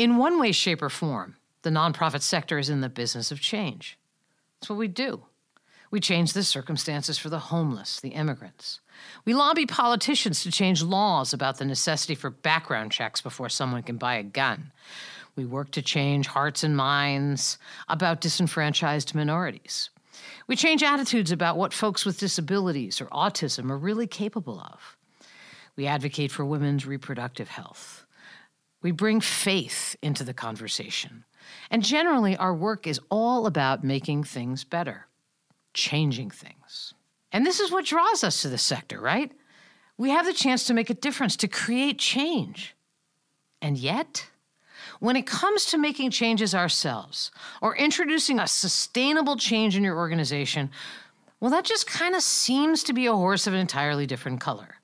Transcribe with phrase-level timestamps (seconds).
[0.00, 3.98] In one way, shape, or form, the nonprofit sector is in the business of change.
[4.58, 5.24] That's what we do.
[5.90, 8.80] We change the circumstances for the homeless, the immigrants.
[9.26, 13.98] We lobby politicians to change laws about the necessity for background checks before someone can
[13.98, 14.72] buy a gun.
[15.36, 19.90] We work to change hearts and minds about disenfranchised minorities.
[20.46, 24.96] We change attitudes about what folks with disabilities or autism are really capable of.
[25.76, 28.06] We advocate for women's reproductive health.
[28.82, 31.24] We bring faith into the conversation.
[31.70, 35.06] And generally, our work is all about making things better,
[35.74, 36.94] changing things.
[37.32, 39.30] And this is what draws us to the sector, right?
[39.96, 42.74] We have the chance to make a difference, to create change.
[43.60, 44.26] And yet,
[44.98, 50.70] when it comes to making changes ourselves or introducing a sustainable change in your organization,
[51.38, 54.76] well, that just kind of seems to be a horse of an entirely different color.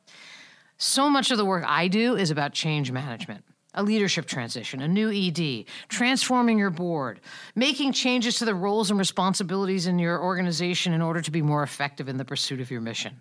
[0.78, 3.44] So much of the work I do is about change management
[3.76, 7.20] a leadership transition, a new ED, transforming your board,
[7.54, 11.62] making changes to the roles and responsibilities in your organization in order to be more
[11.62, 13.20] effective in the pursuit of your mission.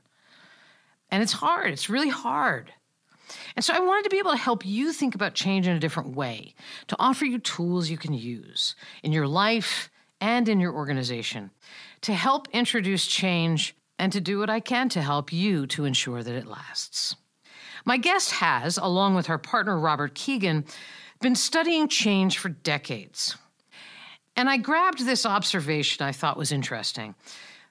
[1.12, 2.72] And it's hard, it's really hard.
[3.56, 5.80] And so I wanted to be able to help you think about change in a
[5.80, 6.54] different way,
[6.88, 9.90] to offer you tools you can use in your life
[10.22, 11.52] and in your organization
[12.02, 16.22] to help introduce change and to do what I can to help you to ensure
[16.22, 17.16] that it lasts.
[17.86, 20.66] My guest has, along with her partner Robert Kegan,
[21.22, 23.38] been studying change for decades.
[24.36, 27.16] And I grabbed this observation I thought was interesting.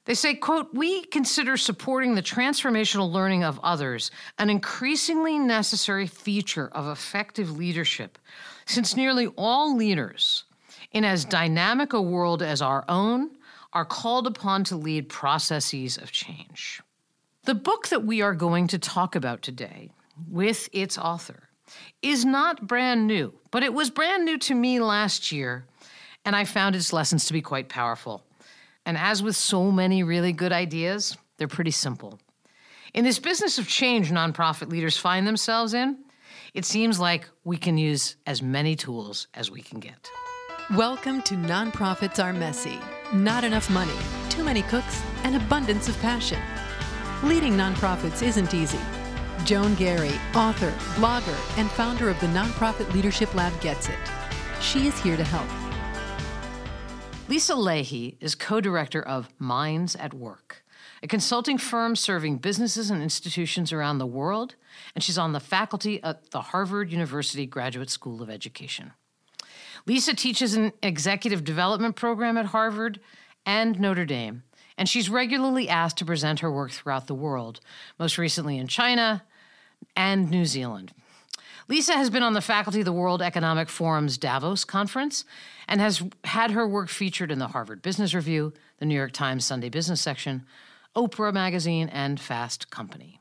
[0.06, 6.68] They say, quote, we consider supporting the transformational learning of others an increasingly necessary feature
[6.68, 8.18] of effective leadership,
[8.66, 10.44] since nearly all leaders
[10.92, 13.30] in as dynamic a world as our own
[13.72, 16.80] are called upon to lead processes of change.
[17.44, 19.90] The book that we are going to talk about today
[20.30, 21.48] with its author
[22.02, 25.64] is not brand new, but it was brand new to me last year,
[26.24, 28.22] and I found its lessons to be quite powerful.
[28.86, 32.18] And as with so many really good ideas, they're pretty simple.
[32.92, 35.98] In this business of change nonprofit leaders find themselves in,
[36.52, 40.08] it seems like we can use as many tools as we can get.
[40.76, 42.78] Welcome to Nonprofits Are Messy.
[43.12, 43.92] Not enough money,
[44.28, 46.40] too many cooks, and abundance of passion.
[47.22, 48.80] Leading nonprofits isn't easy
[49.44, 53.98] Joan Garry, author, blogger, and founder of the nonprofit Leadership Lab, gets it.
[54.62, 55.46] She is here to help.
[57.28, 60.64] Lisa Lahey is co director of Minds at Work,
[61.02, 64.54] a consulting firm serving businesses and institutions around the world,
[64.94, 68.92] and she's on the faculty at the Harvard University Graduate School of Education.
[69.86, 72.98] Lisa teaches an executive development program at Harvard
[73.44, 74.42] and Notre Dame,
[74.78, 77.60] and she's regularly asked to present her work throughout the world,
[77.98, 79.22] most recently in China,
[79.96, 80.92] and New Zealand.
[81.66, 85.24] Lisa has been on the faculty of the World Economic Forum's Davos conference
[85.66, 89.46] and has had her work featured in the Harvard Business Review, the New York Times
[89.46, 90.44] Sunday Business section,
[90.94, 93.18] Oprah Magazine, and Fast Company.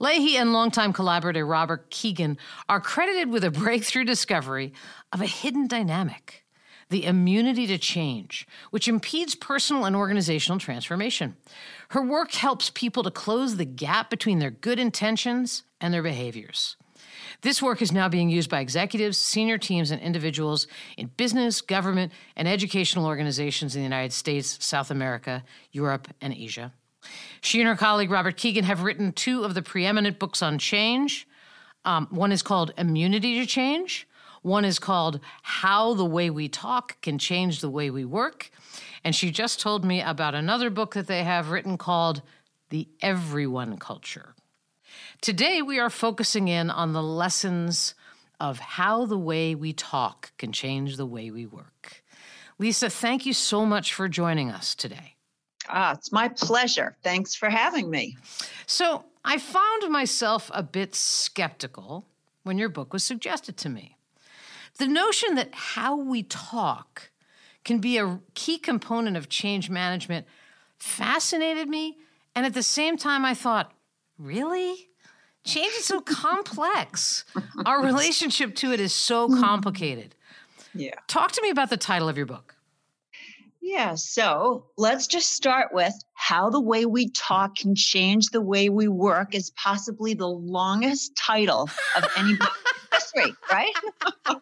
[0.00, 4.72] Lahey and longtime collaborator Robert Kegan are credited with a breakthrough discovery
[5.12, 6.44] of a hidden dynamic
[6.88, 11.36] the immunity to change, which impedes personal and organizational transformation.
[11.88, 16.76] Her work helps people to close the gap between their good intentions and their behaviors.
[17.42, 20.66] This work is now being used by executives, senior teams, and individuals
[20.96, 26.72] in business, government, and educational organizations in the United States, South America, Europe, and Asia.
[27.40, 31.28] She and her colleague Robert Kegan have written two of the preeminent books on change.
[31.84, 34.08] Um, one is called Immunity to Change,
[34.42, 38.50] one is called How the Way We Talk Can Change the Way We Work.
[39.02, 42.22] And she just told me about another book that they have written called
[42.70, 44.35] The Everyone Culture.
[45.20, 47.94] Today, we are focusing in on the lessons
[48.38, 52.04] of how the way we talk can change the way we work.
[52.58, 55.14] Lisa, thank you so much for joining us today.
[55.68, 56.96] Ah, it's my pleasure.
[57.02, 58.16] Thanks for having me.
[58.66, 62.06] So, I found myself a bit skeptical
[62.44, 63.96] when your book was suggested to me.
[64.78, 67.10] The notion that how we talk
[67.64, 70.26] can be a key component of change management
[70.78, 71.96] fascinated me.
[72.34, 73.72] And at the same time, I thought,
[74.18, 74.90] really?
[75.46, 77.24] Change is so complex.
[77.66, 80.14] Our relationship to it is so complicated.
[80.74, 80.94] Yeah.
[81.06, 82.56] Talk to me about the title of your book.
[83.62, 88.68] Yeah, so let's just start with how the way we talk can change the way
[88.68, 92.52] we work is possibly the longest title of any book
[92.92, 93.72] history, right?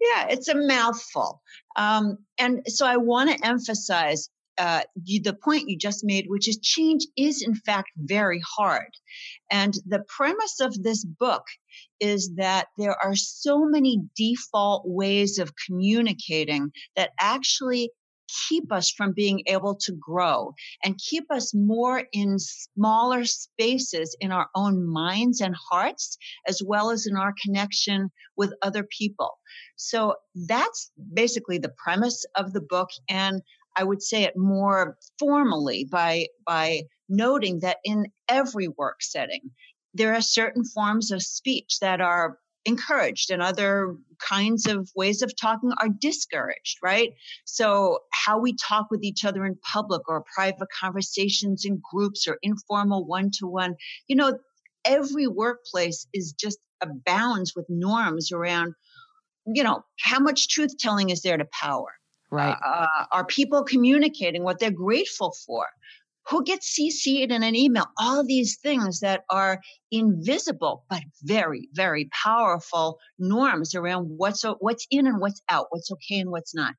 [0.00, 1.42] yeah, it's a mouthful.
[1.76, 6.48] Um, and so I want to emphasize uh, you, the point you just made, which
[6.48, 8.90] is change is in fact very hard.
[9.50, 11.44] And the premise of this book
[12.00, 17.90] is that there are so many default ways of communicating that actually
[18.48, 20.52] keep us from being able to grow
[20.84, 26.18] and keep us more in smaller spaces in our own minds and hearts,
[26.48, 29.38] as well as in our connection with other people.
[29.76, 32.88] So that's basically the premise of the book.
[33.08, 33.42] And
[33.76, 39.50] I would say it more formally by, by noting that in every work setting,
[39.94, 45.32] there are certain forms of speech that are encouraged and other kinds of ways of
[45.40, 47.12] talking are discouraged, right?
[47.44, 52.38] So, how we talk with each other in public or private conversations in groups or
[52.42, 53.76] informal one to one,
[54.08, 54.38] you know,
[54.84, 58.74] every workplace is just abounds with norms around,
[59.46, 61.88] you know, how much truth telling is there to power?
[62.30, 62.56] Right.
[62.64, 65.66] Uh, are people communicating what they're grateful for?
[66.28, 69.60] who gets CC'd in an email, all these things that are
[69.92, 76.18] invisible but very, very powerful norms around what's what's in and what's out, what's okay
[76.18, 76.74] and what's not.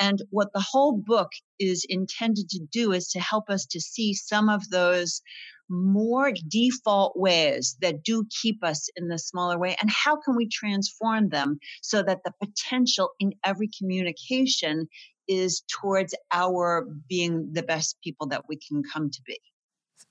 [0.00, 1.30] And what the whole book
[1.60, 5.22] is intended to do is to help us to see some of those
[5.68, 10.48] more default ways that do keep us in the smaller way and how can we
[10.48, 14.88] transform them so that the potential in every communication
[15.28, 19.38] is towards our being the best people that we can come to be.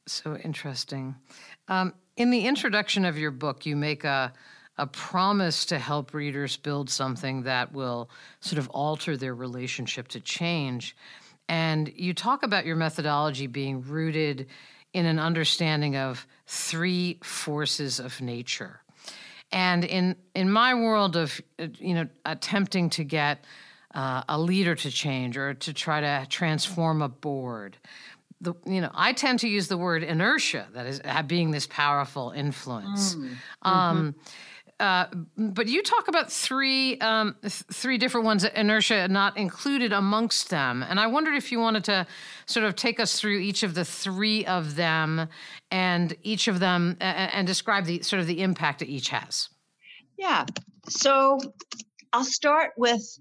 [0.06, 1.16] So interesting.
[1.68, 4.34] Um, in the introduction of your book, you make a
[4.78, 8.10] a promise to help readers build something that will
[8.40, 10.96] sort of alter their relationship to change.
[11.50, 14.48] And you talk about your methodology being rooted
[14.98, 18.82] in an understanding of three forces of nature.
[19.52, 23.46] And in in my world of you know attempting to get
[23.94, 27.78] uh, a leader to change or to try to transform a board.
[28.42, 32.32] The, you know, I tend to use the word inertia, that is being this powerful
[32.32, 33.16] influence.
[33.16, 33.36] Mm.
[33.64, 34.20] Um, mm-hmm.
[34.80, 35.08] Uh,
[35.38, 40.84] but you talk about three um, th- three different ones, inertia not included amongst them,
[40.84, 42.06] and I wondered if you wanted to
[42.46, 45.28] sort of take us through each of the three of them,
[45.72, 49.50] and each of them, uh, and describe the sort of the impact that each has.
[50.18, 50.46] Yeah.
[50.90, 51.40] So
[52.14, 53.20] I'll start with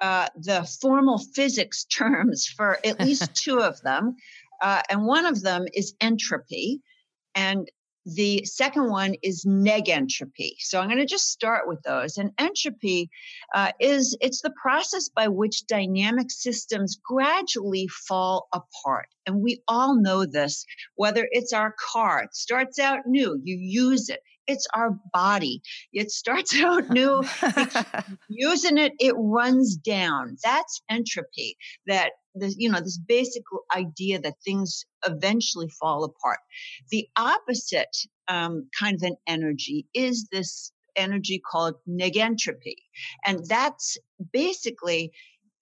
[0.00, 4.16] uh, the formal physics terms for at least two of them.
[4.60, 6.80] Uh, and one of them is entropy.
[7.34, 7.70] And
[8.06, 10.52] the second one is negentropy.
[10.60, 12.18] So I'm going to just start with those.
[12.18, 13.10] And entropy
[13.52, 19.08] uh, is it's the process by which dynamic systems gradually fall apart.
[19.26, 20.64] And we all know this,
[20.94, 25.62] whether it's our car, it starts out new, you use it, it's our body.
[25.92, 27.22] It starts out new,
[28.28, 30.36] using it, it runs down.
[30.42, 31.56] That's entropy.
[31.86, 33.42] That the, you know, this basic
[33.74, 36.38] idea that things eventually fall apart.
[36.90, 37.96] The opposite
[38.28, 42.76] um, kind of an energy is this energy called negentropy.
[43.24, 43.96] And that's
[44.32, 45.12] basically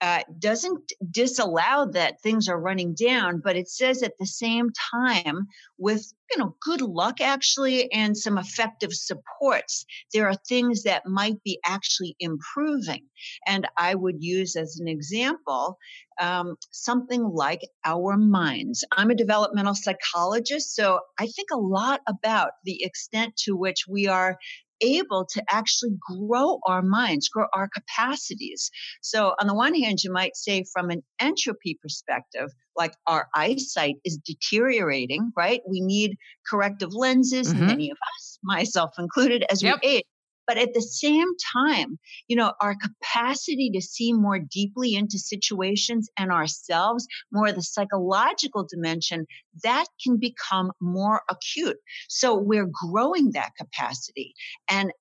[0.04, 5.46] uh, doesn't disallow that things are running down, but it says at the same time,
[5.78, 11.42] with you know good luck actually and some effective supports, there are things that might
[11.42, 13.06] be actually improving.
[13.46, 15.78] And I would use as an example
[16.20, 18.84] um, something like our minds.
[18.92, 24.06] I'm a developmental psychologist, so I think a lot about the extent to which we
[24.06, 24.36] are
[24.80, 28.70] able to actually grow our minds, grow our capacities.
[29.02, 33.96] So, on the one hand, you might say from an entropy perspective, like our eyesight
[34.04, 35.60] is deteriorating, right?
[35.68, 36.16] We need
[36.48, 37.66] corrective lenses, mm-hmm.
[37.66, 39.80] many of us, myself included, as yep.
[39.82, 40.04] we age.
[40.46, 41.98] But at the same time,
[42.28, 48.66] you know, our capacity to see more deeply into situations and ourselves, more the psychological
[48.68, 49.26] dimension,
[49.62, 51.78] that can become more acute.
[52.08, 54.34] So we're growing that capacity.
[54.68, 54.92] And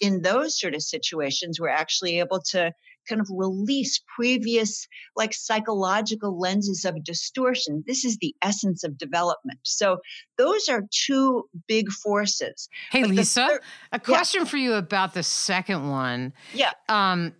[0.00, 2.72] in those sort of situations, we're actually able to
[3.08, 7.84] kind of release previous like psychological lenses of distortion.
[7.86, 9.58] This is the essence of development.
[9.62, 9.98] So
[10.38, 12.68] those are two big forces.
[12.90, 13.60] Hey, but Lisa, third,
[13.92, 14.48] a question yeah.
[14.48, 16.32] for you about the second one.
[16.52, 16.72] Yeah.
[16.88, 17.34] Um,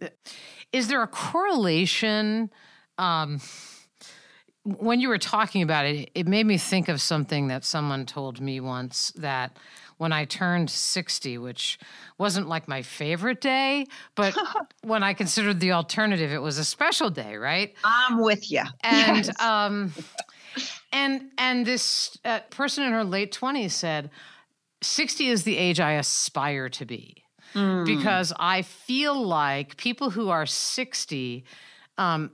[0.73, 2.51] is there a correlation?
[2.99, 3.41] Um,
[4.65, 8.41] when you were talking about it, it made me think of something that someone told
[8.41, 9.57] me once that
[9.99, 11.79] when I turned 60, which
[12.19, 14.37] wasn't like my favorite day, but
[14.83, 17.75] when I considered the alternative, it was a special day, right?
[17.85, 18.63] I'm with you.
[18.83, 19.41] And yes.
[19.41, 19.93] um,
[20.93, 24.11] and and this uh, person in her late 20s said,
[24.83, 27.25] 60 is the age I aspire to be.
[27.55, 27.87] Mm.
[27.87, 31.45] Because I feel like people who are 60
[31.97, 32.33] um,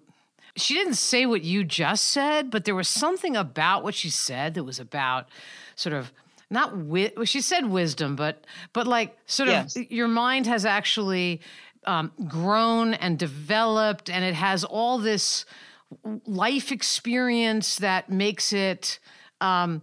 [0.57, 4.55] she didn't say what you just said, but there was something about what she said
[4.55, 5.29] that was about
[5.77, 6.13] sort of
[6.51, 9.77] not wi- well, she said wisdom, but but like sort yes.
[9.77, 11.41] of your mind has actually
[11.87, 15.45] um, grown and developed, and it has all this
[16.27, 18.99] life experience that makes it.
[19.41, 19.83] Um,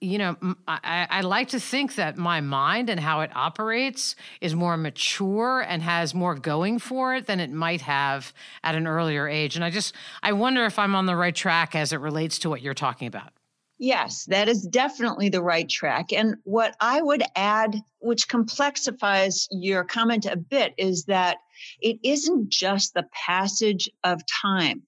[0.00, 0.36] you know,
[0.66, 5.60] I, I, like to think that my mind and how it operates is more mature
[5.68, 8.32] and has more going for it than it might have
[8.64, 9.54] at an earlier age.
[9.54, 12.48] And I just, I wonder if I'm on the right track as it relates to
[12.48, 13.35] what you're talking about.
[13.78, 16.12] Yes, that is definitely the right track.
[16.12, 21.38] And what I would add, which complexifies your comment a bit, is that
[21.82, 24.82] it isn't just the passage of time.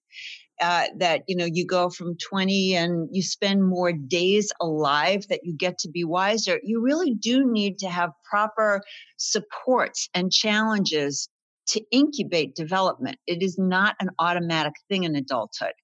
[0.61, 5.38] Uh, that you know you go from 20 and you spend more days alive that
[5.45, 8.83] you get to be wiser you really do need to have proper
[9.18, 11.28] supports and challenges
[11.68, 15.75] to incubate development it is not an automatic thing in adulthood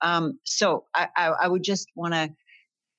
[0.00, 2.30] um, so I, I, I would just want to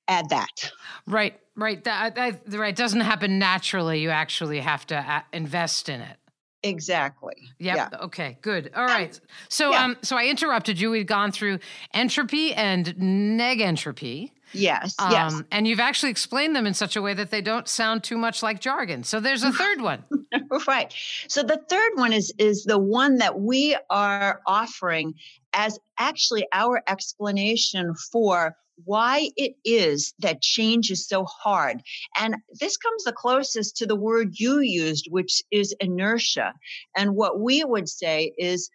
[0.08, 0.72] add that.
[1.06, 1.82] Right, right.
[1.84, 4.00] That, that right doesn't happen naturally.
[4.00, 6.16] You actually have to uh, invest in it.
[6.62, 7.34] Exactly.
[7.58, 7.76] Yep.
[7.76, 7.88] Yeah.
[8.02, 8.38] Okay.
[8.42, 8.70] Good.
[8.74, 9.18] All right.
[9.48, 9.84] So, yeah.
[9.84, 10.90] um, so I interrupted you.
[10.90, 11.60] We'd gone through
[11.94, 14.30] entropy and negentropy.
[14.52, 14.94] Yes.
[14.98, 15.42] Um, yes.
[15.52, 18.42] And you've actually explained them in such a way that they don't sound too much
[18.42, 19.04] like jargon.
[19.04, 20.04] So there's a third one.
[20.66, 20.92] right.
[21.28, 25.14] So the third one is is the one that we are offering
[25.52, 31.80] as actually our explanation for why it is that change is so hard.
[32.18, 36.52] And this comes the closest to the word you used, which is inertia.
[36.96, 38.70] And what we would say is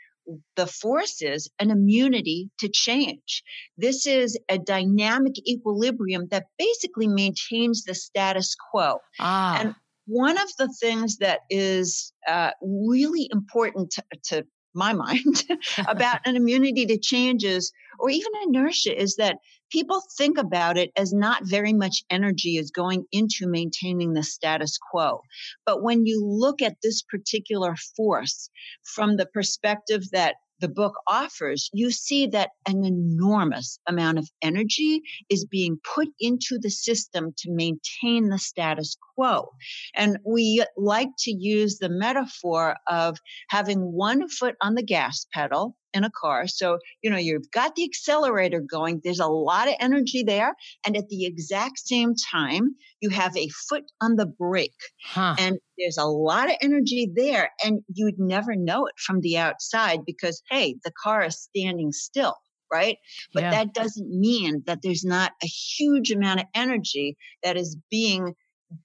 [0.55, 3.43] the force is an immunity to change.
[3.77, 8.99] This is a dynamic equilibrium that basically maintains the status quo.
[9.19, 9.59] Ah.
[9.59, 15.43] And one of the things that is uh, really important to, to my mind
[15.87, 19.37] about an immunity to changes or even inertia is that
[19.71, 24.77] people think about it as not very much energy is going into maintaining the status
[24.77, 25.21] quo.
[25.65, 28.49] But when you look at this particular force
[28.83, 35.01] from the perspective that the book offers, you see that an enormous amount of energy
[35.29, 39.49] is being put into the system to maintain the status quo.
[39.95, 43.17] And we like to use the metaphor of
[43.49, 46.47] having one foot on the gas pedal in a car.
[46.47, 50.55] So, you know, you've got the accelerator going, there's a lot of energy there.
[50.85, 54.71] And at the exact same time, you have a foot on the brake.
[55.03, 55.35] Huh.
[55.37, 57.49] And there's a lot of energy there.
[57.63, 62.35] And you'd never know it from the outside because, hey, the car is standing still.
[62.71, 62.97] Right.
[63.33, 63.51] But yeah.
[63.51, 68.33] that doesn't mean that there's not a huge amount of energy that is being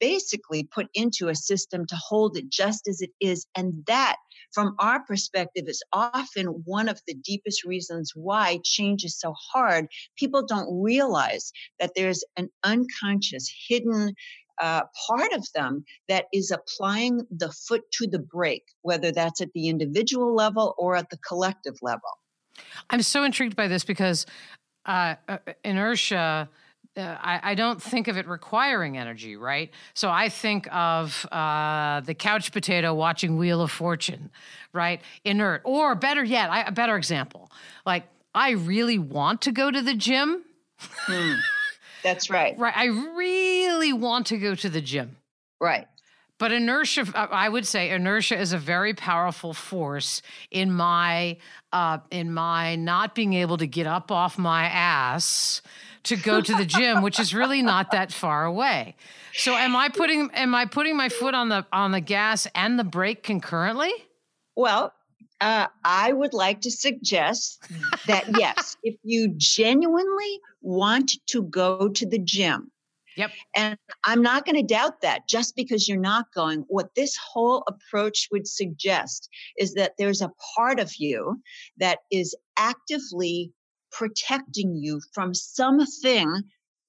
[0.01, 3.47] basically put into a system to hold it just as it is.
[3.57, 4.17] And that,
[4.57, 9.87] from our perspective, is often one of the deepest reasons why change is so hard.
[10.17, 14.15] People don't realize that there's an unconscious, hidden
[14.59, 19.53] uh, part of them that is applying the foot to the brake, whether that's at
[19.53, 22.09] the individual level or at the collective level.
[22.89, 24.25] I'm so intrigued by this because
[24.87, 26.49] uh, uh inertia
[26.97, 29.71] uh, I, I, don't think of it requiring energy, right?
[29.95, 34.31] So I think of uh, the couch potato watching Wheel of Fortune,
[34.73, 35.01] right?
[35.25, 35.63] Inert.
[35.65, 37.51] Or better yet, I, a better example,
[37.85, 40.43] like I really want to go to the gym.
[40.79, 41.35] Hmm.
[42.03, 42.57] That's right.
[42.59, 42.77] right.
[42.77, 45.17] I really want to go to the gym.
[45.61, 45.89] Right.
[46.39, 51.39] But inertia, I would say, inertia is a very powerful force in my
[51.73, 55.63] uh, in my not being able to get up off my ass
[56.07, 58.97] to go to the gym, which is really not that far away.
[59.35, 62.79] So am I putting am I putting my foot on the on the gas and
[62.79, 63.93] the brake concurrently?
[64.57, 64.93] Well,
[65.41, 67.63] uh, I would like to suggest
[68.07, 72.71] that yes, if you genuinely want to go to the gym,
[73.17, 73.31] Yep.
[73.55, 76.65] And I'm not going to doubt that just because you're not going.
[76.69, 81.41] What this whole approach would suggest is that there's a part of you
[81.79, 83.53] that is actively
[83.97, 86.43] protecting you from something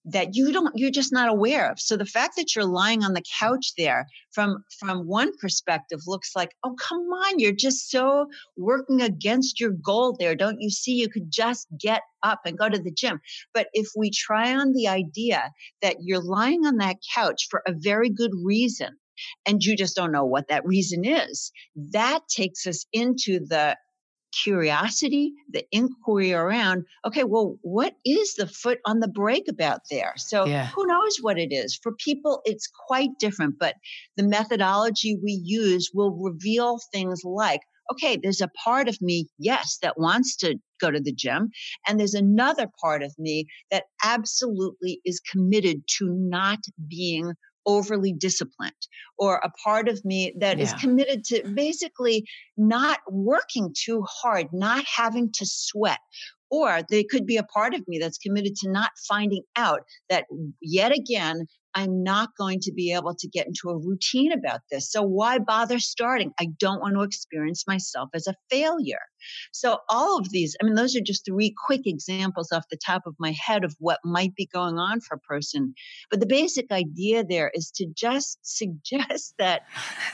[0.09, 1.79] that you don't you're just not aware of.
[1.79, 6.31] So the fact that you're lying on the couch there from from one perspective looks
[6.33, 10.35] like oh come on you're just so working against your goal there.
[10.35, 13.19] Don't you see you could just get up and go to the gym?
[13.53, 17.73] But if we try on the idea that you're lying on that couch for a
[17.73, 18.97] very good reason
[19.45, 23.75] and you just don't know what that reason is that takes us into the
[24.44, 30.13] curiosity, the inquiry around, okay, well, what is the foot on the brake about there?
[30.17, 30.67] So yeah.
[30.67, 31.79] who knows what it is?
[31.82, 33.75] For people, it's quite different, but
[34.15, 39.77] the methodology we use will reveal things like, okay, there's a part of me, yes,
[39.82, 41.50] that wants to go to the gym.
[41.88, 47.34] And there's another part of me that absolutely is committed to not being
[47.67, 48.74] overly disciplined
[49.19, 50.63] or a part of me that yeah.
[50.63, 56.00] is committed to basically not working too hard, not having to sweat.
[56.50, 60.25] Or there could be a part of me that's committed to not finding out that
[60.62, 61.45] yet again,
[61.75, 64.89] I'm not going to be able to get into a routine about this.
[64.91, 66.31] So why bother starting?
[66.39, 68.97] I don't want to experience myself as a failure.
[69.51, 73.03] So all of these, I mean, those are just three quick examples off the top
[73.05, 75.74] of my head of what might be going on for a person.
[76.10, 79.63] But the basic idea there is to just suggest that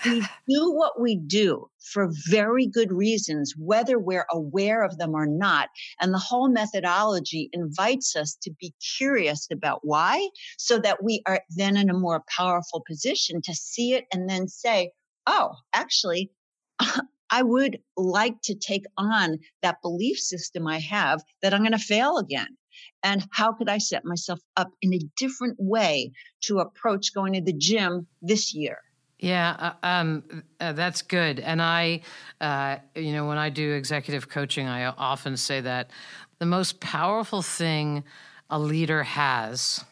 [0.05, 5.25] we do what we do for very good reasons, whether we're aware of them or
[5.25, 5.69] not.
[5.99, 11.41] And the whole methodology invites us to be curious about why, so that we are
[11.49, 14.91] then in a more powerful position to see it and then say,
[15.27, 16.31] oh, actually,
[17.33, 21.79] I would like to take on that belief system I have that I'm going to
[21.79, 22.57] fail again.
[23.01, 26.11] And how could I set myself up in a different way
[26.41, 28.77] to approach going to the gym this year?
[29.17, 31.39] Yeah, uh, um, uh, that's good.
[31.39, 32.01] And I,
[32.39, 35.89] uh, you know, when I do executive coaching, I often say that
[36.37, 38.03] the most powerful thing
[38.51, 39.83] a leader has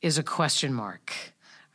[0.00, 1.12] is a question mark.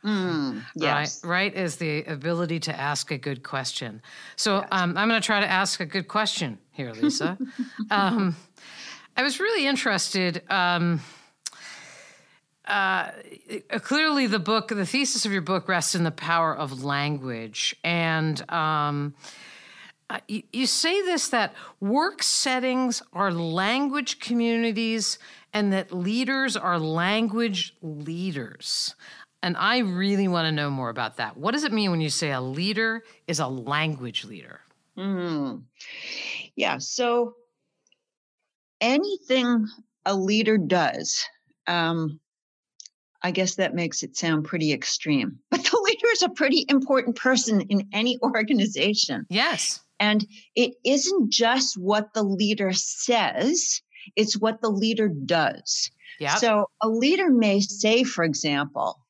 [0.04, 1.24] Mm, yes.
[1.24, 4.02] Right, right is the ability to ask a good question.
[4.36, 4.68] So yes.
[4.70, 7.38] um, I'm going to try to ask a good question here, Lisa.
[7.90, 8.36] um,
[9.16, 10.42] I was really interested.
[10.50, 11.00] Um,
[12.66, 13.10] uh,
[13.80, 17.74] clearly, the book, the thesis of your book rests in the power of language.
[17.82, 19.14] And um,
[20.10, 25.18] uh, you, you say this that work settings are language communities
[25.52, 28.94] and that leaders are language leaders.
[29.44, 31.36] And I really want to know more about that.
[31.36, 34.62] What does it mean when you say a leader is a language leader?
[34.96, 35.64] Mm.
[36.56, 36.78] Yeah.
[36.78, 37.34] So
[38.80, 39.66] anything
[40.06, 41.26] a leader does,
[41.66, 42.20] um,
[43.22, 45.38] I guess that makes it sound pretty extreme.
[45.50, 49.26] But the leader is a pretty important person in any organization.
[49.28, 49.82] Yes.
[50.00, 53.82] And it isn't just what the leader says,
[54.16, 55.90] it's what the leader does.
[56.18, 56.38] Yep.
[56.38, 59.03] So a leader may say, for example,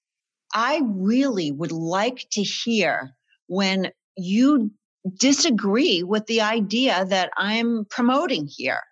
[0.54, 3.14] I really would like to hear
[3.48, 4.70] when you
[5.18, 8.82] disagree with the idea that I'm promoting here.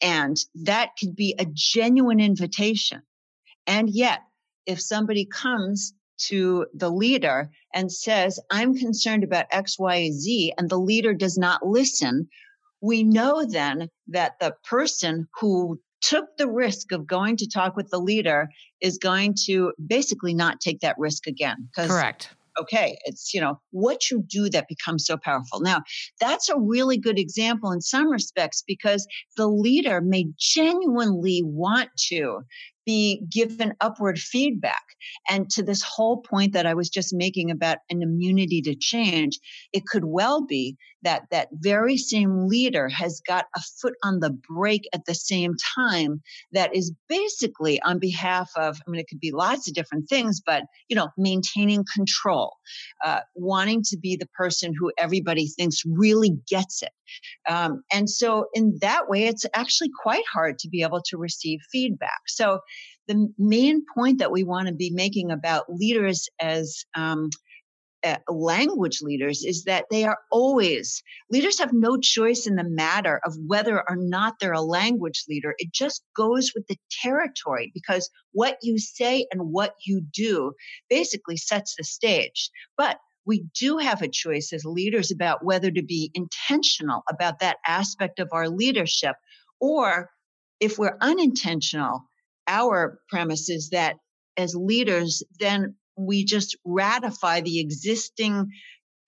[0.00, 3.02] And that could be a genuine invitation.
[3.66, 4.20] And yet,
[4.64, 10.70] if somebody comes to the leader and says, I'm concerned about X, Y, Z, and
[10.70, 12.28] the leader does not listen,
[12.80, 17.90] we know then that the person who took the risk of going to talk with
[17.90, 18.48] the leader
[18.80, 21.68] is going to basically not take that risk again.
[21.74, 22.30] Correct.
[22.58, 25.60] Okay, it's, you know, what you do that becomes so powerful.
[25.60, 25.82] Now,
[26.20, 29.06] that's a really good example in some respects because
[29.36, 32.40] the leader may genuinely want to
[32.86, 34.82] be given upward feedback.
[35.28, 39.38] And to this whole point that I was just making about an immunity to change,
[39.72, 44.36] it could well be that that very same leader has got a foot on the
[44.48, 46.20] brake at the same time
[46.52, 50.42] that is basically on behalf of i mean it could be lots of different things
[50.44, 52.56] but you know maintaining control
[53.04, 56.90] uh, wanting to be the person who everybody thinks really gets it.
[57.48, 61.60] Um, and so in that way it's actually quite hard to be able to receive
[61.70, 62.20] feedback.
[62.26, 62.60] So
[63.06, 67.30] the main point that we want to be making about leaders as um,
[68.06, 73.20] uh, language leaders is that they are always leaders have no choice in the matter
[73.24, 75.54] of whether or not they're a language leader.
[75.58, 80.52] It just goes with the territory because what you say and what you do
[80.88, 82.50] basically sets the stage.
[82.76, 87.56] But we do have a choice as leaders about whether to be intentional about that
[87.66, 89.16] aspect of our leadership
[89.60, 90.10] or
[90.60, 92.08] if we're unintentional
[92.46, 93.96] our premise is that
[94.36, 98.50] as leaders then we just ratify the existing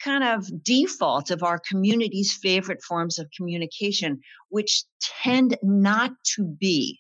[0.03, 5.11] kind of default of our community's favorite forms of communication, which mm.
[5.23, 6.99] tend not to be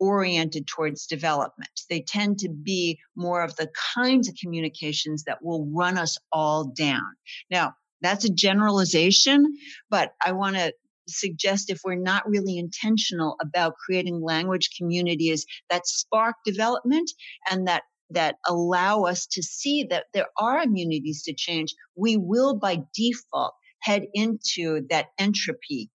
[0.00, 1.70] oriented towards development.
[1.90, 6.66] They tend to be more of the kinds of communications that will run us all
[6.66, 7.16] down.
[7.50, 9.56] Now, that's a generalization,
[9.90, 10.72] but I want to
[11.08, 17.10] suggest if we're not really intentional about creating language communities that spark development
[17.50, 22.56] and that that allow us to see that there are immunities to change, we will
[22.56, 25.90] by default head into that entropy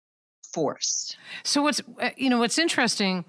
[0.53, 1.15] force.
[1.43, 3.25] So what's uh, you know what's interesting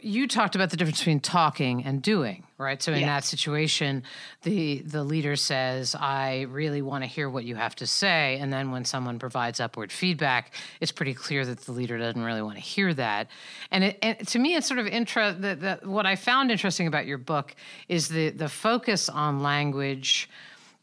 [0.00, 2.82] you talked about the difference between talking and doing, right?
[2.82, 3.06] So in yeah.
[3.06, 4.02] that situation,
[4.42, 8.52] the the leader says, "I really want to hear what you have to say," and
[8.52, 12.56] then when someone provides upward feedback, it's pretty clear that the leader doesn't really want
[12.56, 13.28] to hear that.
[13.70, 15.40] And, it, and to me, it's sort of interest.
[15.84, 17.54] what I found interesting about your book
[17.88, 20.28] is the the focus on language,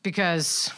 [0.04, 0.72] because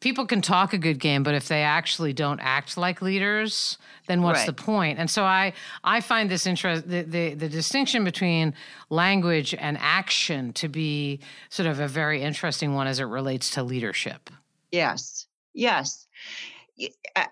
[0.00, 4.22] people can talk a good game, but if they actually don't act like leaders, then
[4.22, 4.46] what's right.
[4.46, 4.98] the point?
[4.98, 5.52] And so I
[5.84, 8.54] I find this interest the, the, the distinction between
[8.88, 13.62] language and action to be sort of a very interesting one as it relates to
[13.62, 14.30] leadership.
[14.72, 15.26] Yes.
[15.54, 16.06] Yes.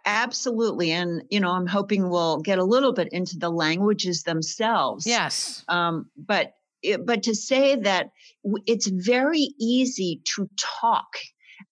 [0.05, 0.91] Absolutely.
[0.91, 5.07] And, you know, I'm hoping we'll get a little bit into the languages themselves.
[5.07, 5.65] Yes.
[5.69, 6.55] Um, but,
[7.05, 8.11] but to say that
[8.67, 11.17] it's very easy to talk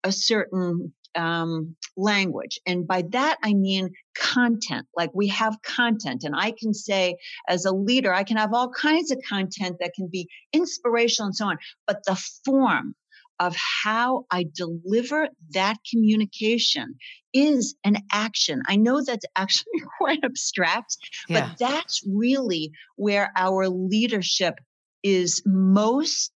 [0.07, 2.61] a certain um, language.
[2.67, 4.87] And by that, I mean content.
[4.97, 7.17] Like we have content, and I can say,
[7.49, 11.37] as a leader, I can have all kinds of content that can be inspirational and
[11.37, 11.59] so on.
[11.87, 12.95] But the form
[13.39, 16.95] of how I deliver that communication
[17.35, 18.63] is an action.
[18.67, 20.97] I know that's actually quite abstract,
[21.29, 21.49] yeah.
[21.49, 24.55] but that's really where our leadership
[25.03, 26.33] is most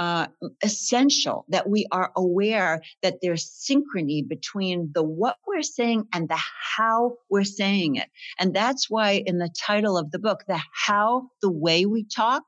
[0.00, 0.26] uh,
[0.62, 6.40] essential that we are aware that there's synchrony between the what we're saying and the
[6.76, 8.08] how we're saying it.
[8.38, 12.42] And that's why in the title of the book, the how, the way we talk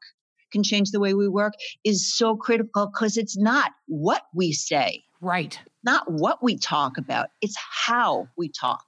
[0.51, 1.53] can change the way we work
[1.85, 5.03] is so critical because it's not what we say.
[5.21, 5.59] Right.
[5.85, 8.85] Not what we talk about, it's how we talk.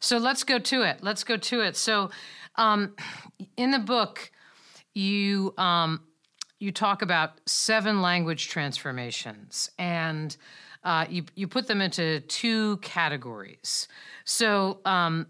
[0.00, 0.98] So let's go to it.
[1.02, 1.76] Let's go to it.
[1.76, 2.10] So
[2.56, 2.96] um,
[3.56, 4.32] in the book,
[4.92, 6.00] you um,
[6.60, 10.36] you talk about seven language transformations and
[10.84, 13.88] uh, you, you put them into two categories.
[14.24, 15.26] So, um,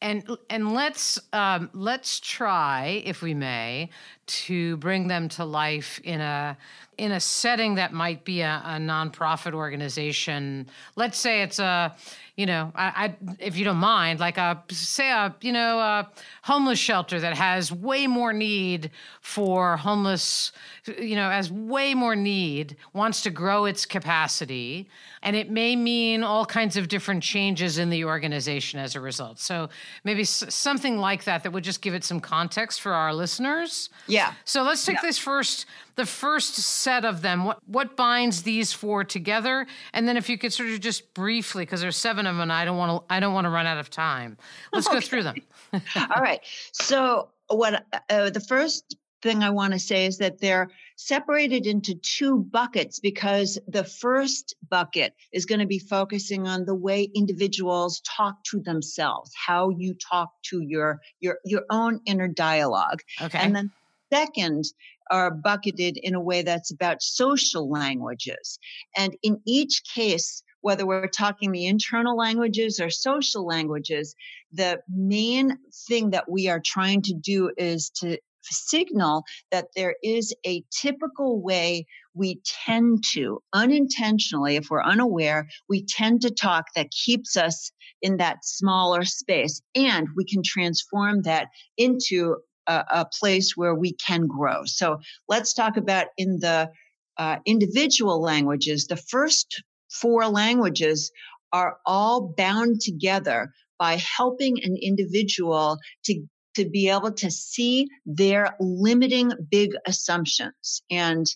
[0.00, 3.88] and and let's um, let's try, if we may,
[4.26, 6.58] to bring them to life in a
[6.98, 10.68] in a setting that might be a, a nonprofit organization.
[10.96, 11.94] Let's say it's a
[12.36, 16.10] you know, I, I, if you don't mind, like a say a you know a
[16.42, 20.50] homeless shelter that has way more need for homeless,
[20.98, 24.88] you know, has way more need, wants to grow its capacity,
[25.22, 29.38] and it may mean all kinds of different changes in the organization as a result.
[29.38, 29.68] So
[30.02, 33.90] maybe s- something like that that would just give it some context for our listeners.
[34.08, 34.34] Yeah.
[34.44, 35.02] So let's take yeah.
[35.02, 37.44] this first the first set of them.
[37.44, 39.66] What what binds these four together?
[39.92, 42.52] And then if you could sort of just briefly, because there's seven of them, and
[42.52, 44.36] I don't want to I don't want to run out of time.
[44.72, 44.96] Let's okay.
[44.96, 45.36] go through them.
[45.72, 46.40] All right.
[46.72, 51.94] So what uh, the first thing I want to say is that they're separated into
[51.94, 58.00] two buckets because the first bucket is going to be focusing on the way individuals
[58.02, 63.00] talk to themselves, how you talk to your your your own inner dialogue.
[63.20, 63.38] Okay.
[63.38, 63.72] And then
[64.12, 64.64] second
[65.10, 68.58] are bucketed in a way that's about social languages.
[68.96, 74.14] And in each case, whether we're talking the internal languages or social languages,
[74.52, 80.34] the main thing that we are trying to do is to signal that there is
[80.46, 86.90] a typical way we tend to unintentionally, if we're unaware, we tend to talk that
[86.90, 87.70] keeps us
[88.02, 89.60] in that smaller space.
[89.74, 94.64] And we can transform that into a, a place where we can grow.
[94.64, 96.70] So let's talk about in the
[97.18, 101.10] uh, individual languages, the first four languages
[101.52, 106.22] are all bound together by helping an individual to
[106.54, 111.26] to be able to see their limiting big assumptions and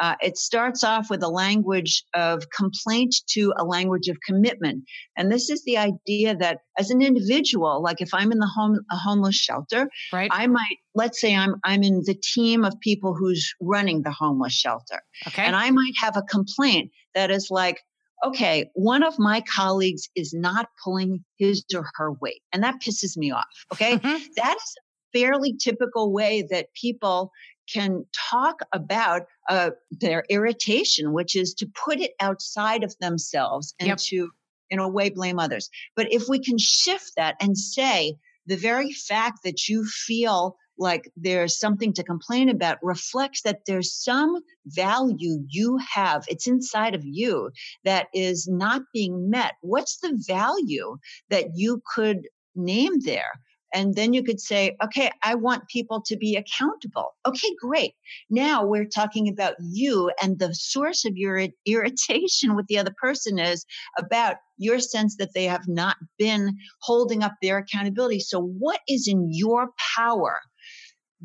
[0.00, 4.84] uh, it starts off with a language of complaint to a language of commitment.
[5.16, 8.80] And this is the idea that as an individual, like if I'm in the home,
[8.90, 10.30] a homeless shelter, right.
[10.32, 14.54] I might, let's say I'm, I'm in the team of people who's running the homeless
[14.54, 15.02] shelter.
[15.26, 15.42] Okay.
[15.42, 17.80] And I might have a complaint that is like,
[18.24, 22.42] okay, one of my colleagues is not pulling his or her weight.
[22.52, 23.44] And that pisses me off.
[23.72, 23.96] Okay.
[23.96, 24.24] Mm-hmm.
[24.36, 27.30] That is a fairly typical way that people
[27.72, 33.88] can talk about uh, their irritation, which is to put it outside of themselves and
[33.88, 33.98] yep.
[33.98, 34.30] to,
[34.70, 35.68] in a way, blame others.
[35.96, 41.10] But if we can shift that and say, the very fact that you feel like
[41.16, 46.24] there's something to complain about reflects that there's some value you have.
[46.28, 47.50] It's inside of you
[47.84, 49.54] that is not being met.
[49.60, 50.96] What's the value
[51.30, 53.40] that you could name there?
[53.74, 57.14] And then you could say, okay, I want people to be accountable.
[57.26, 57.92] Okay, great.
[58.30, 63.38] Now we're talking about you and the source of your irritation with the other person
[63.38, 63.66] is
[63.98, 68.20] about your sense that they have not been holding up their accountability.
[68.20, 70.38] So, what is in your power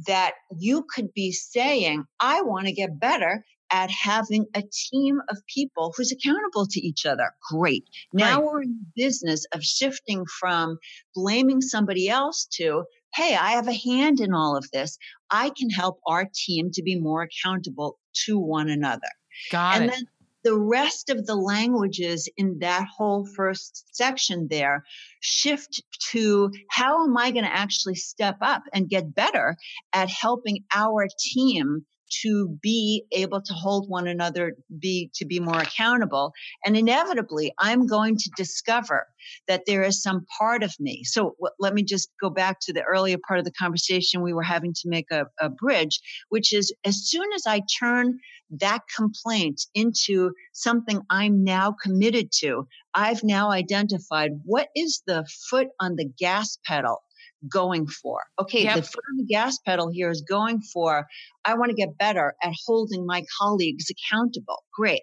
[0.07, 5.37] that you could be saying, I want to get better at having a team of
[5.47, 7.31] people who's accountable to each other.
[7.51, 7.89] Great.
[8.13, 8.43] Now right.
[8.43, 10.77] we're in the business of shifting from
[11.15, 12.83] blaming somebody else to,
[13.15, 14.97] hey, I have a hand in all of this.
[15.31, 19.09] I can help our team to be more accountable to one another.
[19.51, 19.91] Got and it.
[19.91, 20.03] then
[20.43, 24.83] the rest of the languages in that whole first section there
[25.21, 25.81] shift
[26.11, 29.55] to how am I going to actually step up and get better
[29.93, 31.85] at helping our team
[32.21, 36.33] to be able to hold one another be to be more accountable.
[36.65, 39.07] And inevitably i'm going to discover
[39.47, 41.03] that there is some part of me.
[41.05, 44.33] So w- let me just go back to the earlier part of the conversation we
[44.33, 45.99] were having to make a, a bridge
[46.29, 52.67] which is as soon as i turn that complaint into something i'm now committed to
[52.93, 57.01] i've now identified what is the foot on the gas pedal
[57.47, 58.21] going for.
[58.39, 58.75] Okay, yep.
[58.75, 61.05] the foot on the gas pedal here is going for,
[61.45, 64.63] I want to get better at holding my colleagues accountable.
[64.73, 65.01] Great.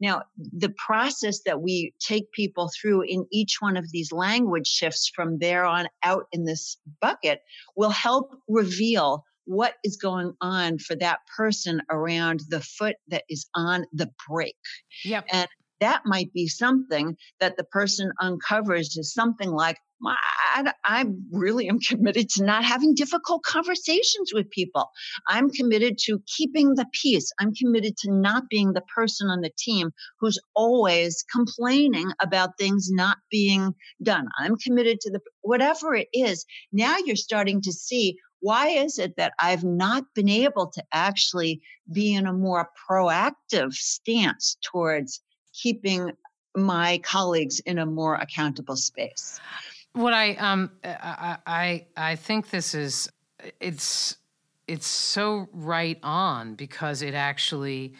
[0.00, 5.10] Now, the process that we take people through in each one of these language shifts
[5.14, 7.40] from there on out in this bucket
[7.76, 13.46] will help reveal what is going on for that person around the foot that is
[13.54, 14.56] on the brake.
[15.04, 15.24] Yep.
[15.32, 15.48] And
[15.80, 21.78] that might be something that the person uncovers is something like I, I really am
[21.80, 24.90] committed to not having difficult conversations with people.
[25.28, 27.32] I'm committed to keeping the peace.
[27.40, 32.90] I'm committed to not being the person on the team who's always complaining about things
[32.90, 34.28] not being done.
[34.38, 36.44] I'm committed to the whatever it is.
[36.72, 41.62] Now you're starting to see why is it that I've not been able to actually
[41.90, 45.22] be in a more proactive stance towards
[45.60, 46.12] keeping
[46.54, 49.40] my colleagues in a more accountable space?
[49.96, 53.08] what I um I I I think this is
[53.60, 54.16] it's
[54.68, 57.94] it's so right on because it actually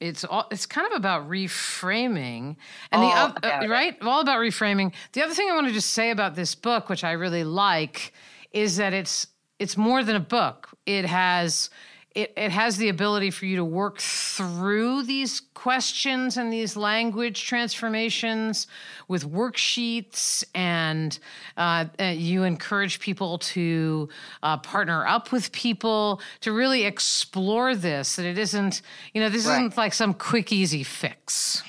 [0.00, 2.56] it's all it's kind of about reframing
[2.90, 3.96] and all the other right?
[4.02, 4.92] All about reframing.
[5.12, 8.12] The other thing i want to just say about this book which i really like
[8.52, 10.68] is that it's it's more than a book.
[10.86, 11.70] It has
[12.14, 17.44] it, it has the ability for you to work through these questions and these language
[17.46, 18.66] transformations
[19.08, 21.18] with worksheets and
[21.56, 24.08] uh, uh, you encourage people to
[24.42, 29.46] uh, partner up with people to really explore this that it isn't you know this
[29.46, 29.58] right.
[29.58, 31.62] isn't like some quick easy fix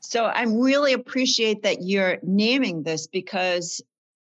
[0.00, 3.80] so i really appreciate that you're naming this because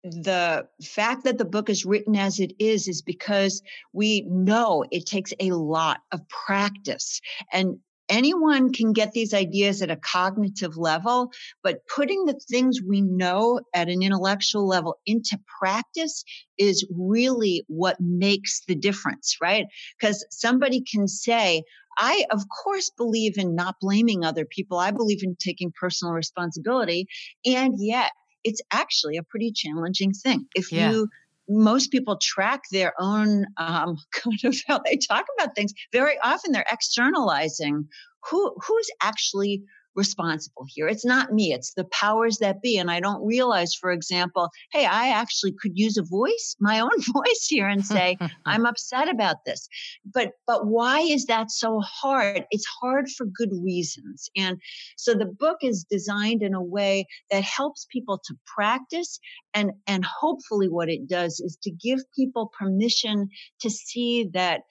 [0.04, 3.62] the fact that the book is written as it is is because
[3.92, 7.20] we know it takes a lot of practice
[7.52, 11.30] and anyone can get these ideas at a cognitive level
[11.62, 16.24] but putting the things we know at an intellectual level into practice
[16.58, 19.66] is really what makes the difference right
[19.98, 21.62] because somebody can say
[21.98, 24.78] I, of course, believe in not blaming other people.
[24.78, 27.06] I believe in taking personal responsibility.
[27.44, 28.12] And yet,
[28.44, 30.46] it's actually a pretty challenging thing.
[30.54, 30.90] If yeah.
[30.90, 31.08] you
[31.48, 35.72] most people track their own um, kind of how they talk about things.
[35.92, 37.88] Very often they're externalizing
[38.30, 39.62] who who's actually
[39.94, 40.88] responsible here.
[40.88, 42.78] It's not me, it's the powers that be.
[42.78, 46.90] And I don't realize, for example, hey, I actually could use a voice, my own
[47.12, 49.68] voice here and say, I'm upset about this.
[50.12, 52.44] But but why is that so hard?
[52.50, 54.30] It's hard for good reasons.
[54.36, 54.60] And
[54.96, 59.18] so the book is designed in a way that helps people to practice
[59.54, 63.28] and and hopefully what it does is to give people permission
[63.60, 64.62] to see that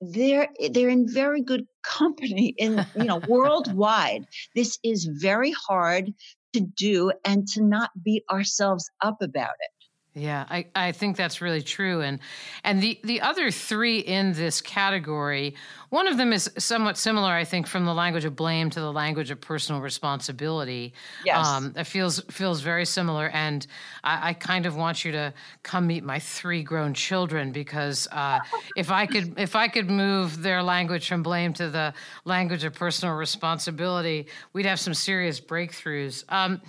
[0.00, 4.26] they're eh, they're in very good company in you know worldwide.
[4.54, 6.12] This is very hard
[6.52, 9.79] to do and to not beat ourselves up about it
[10.14, 12.00] yeah, I, I think that's really true.
[12.00, 12.18] And
[12.64, 15.54] and the, the other three in this category,
[15.90, 18.92] one of them is somewhat similar, I think, from the language of blame to the
[18.92, 20.94] language of personal responsibility.
[21.24, 21.46] Yes.
[21.46, 23.28] Um, it feels feels very similar.
[23.28, 23.64] And
[24.02, 28.40] I, I, kind of want you to come meet my three grown children because uh,
[28.76, 31.94] if I could if I could move their language from blame to the
[32.24, 36.24] language of personal responsibility, we'd have some serious breakthroughs.
[36.32, 36.60] Um,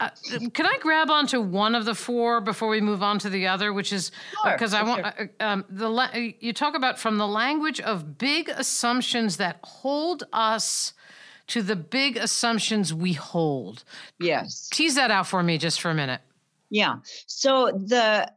[0.00, 0.08] uh,
[0.54, 3.72] can I grab onto one of the four before we move on to the other,
[3.72, 4.10] which is
[4.44, 5.30] because sure, I want sure.
[5.38, 10.24] uh, um, the la- you talk about from the language of big assumptions that hold
[10.32, 10.94] us
[11.48, 13.84] to the big assumptions we hold.
[14.18, 14.68] Yes.
[14.72, 16.20] Tease that out for me just for a minute.
[16.70, 16.96] Yeah.
[17.26, 18.32] So the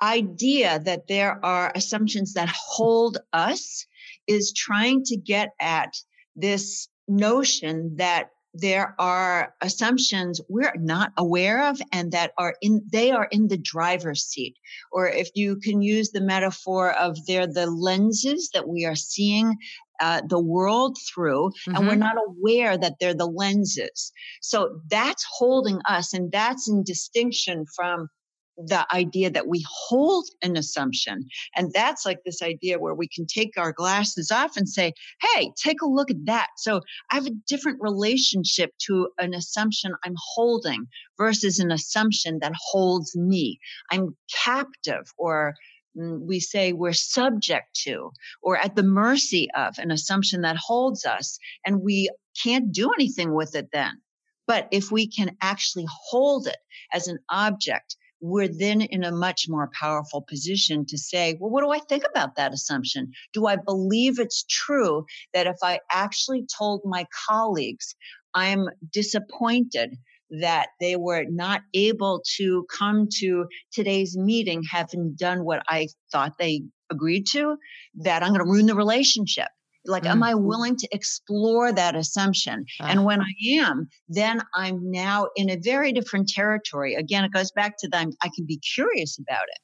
[0.00, 3.86] idea that there are assumptions that hold us
[4.26, 5.96] is trying to get at
[6.36, 13.10] this notion that there are assumptions we're not aware of and that are in they
[13.10, 14.56] are in the driver's seat
[14.92, 19.56] or if you can use the metaphor of they're the lenses that we are seeing
[20.00, 21.76] uh, the world through mm-hmm.
[21.76, 22.00] and we're mm-hmm.
[22.00, 24.12] not aware that they're the lenses
[24.42, 28.08] so that's holding us and that's in distinction from
[28.56, 31.26] the idea that we hold an assumption.
[31.56, 35.52] And that's like this idea where we can take our glasses off and say, hey,
[35.56, 36.48] take a look at that.
[36.58, 40.86] So I have a different relationship to an assumption I'm holding
[41.16, 43.58] versus an assumption that holds me.
[43.90, 45.54] I'm captive or
[45.96, 48.10] mm, we say we're subject to
[48.42, 52.10] or at the mercy of an assumption that holds us and we
[52.42, 54.00] can't do anything with it then.
[54.46, 56.58] But if we can actually hold it
[56.92, 61.62] as an object we're then in a much more powerful position to say, well, what
[61.62, 63.10] do I think about that assumption?
[63.32, 65.04] Do I believe it's true
[65.34, 67.94] that if I actually told my colleagues
[68.34, 69.96] I'm disappointed
[70.40, 76.38] that they were not able to come to today's meeting having done what I thought
[76.38, 77.56] they agreed to,
[77.96, 79.48] that I'm going to ruin the relationship?
[79.84, 80.10] Like, mm.
[80.10, 82.64] am I willing to explore that assumption?
[82.80, 82.84] Uh.
[82.84, 86.94] And when I am, then I'm now in a very different territory.
[86.94, 88.10] Again, it goes back to them.
[88.22, 89.58] I can be curious about it.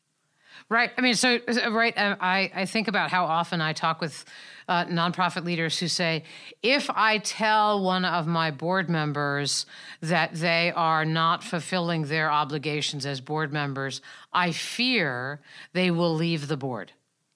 [0.71, 0.91] Right.
[0.99, 1.39] I mean, so,
[1.71, 1.97] right.
[1.97, 4.25] Uh, I, I think about how often I talk with
[4.69, 6.25] uh, nonprofit leaders who say,
[6.63, 9.65] if I tell one of my board members
[10.03, 14.03] that they are not fulfilling their obligations as board members,
[14.33, 15.41] I fear
[15.73, 16.93] they will leave the board.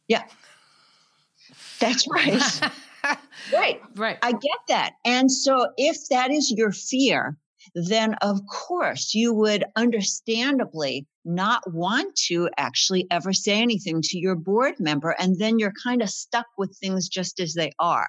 [0.09, 0.25] Yeah.
[1.83, 2.61] That's right.
[3.53, 3.81] right.
[3.97, 4.19] Right.
[4.23, 4.95] I get that.
[5.05, 7.37] And so if that is your fear,
[7.75, 14.35] then of course you would understandably not want to actually ever say anything to your
[14.35, 15.11] board member.
[15.11, 18.09] And then you're kind of stuck with things just as they are.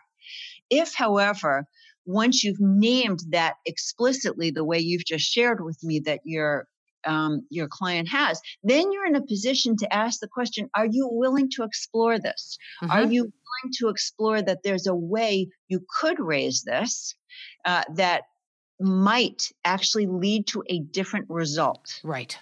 [0.69, 1.65] If, however,
[2.05, 6.67] once you've named that explicitly the way you've just shared with me that you're
[7.05, 11.07] um, your client has, then you're in a position to ask the question Are you
[11.11, 12.57] willing to explore this?
[12.81, 12.91] Mm-hmm.
[12.91, 17.15] Are you willing to explore that there's a way you could raise this
[17.65, 18.23] uh, that
[18.79, 21.99] might actually lead to a different result?
[22.03, 22.37] Right.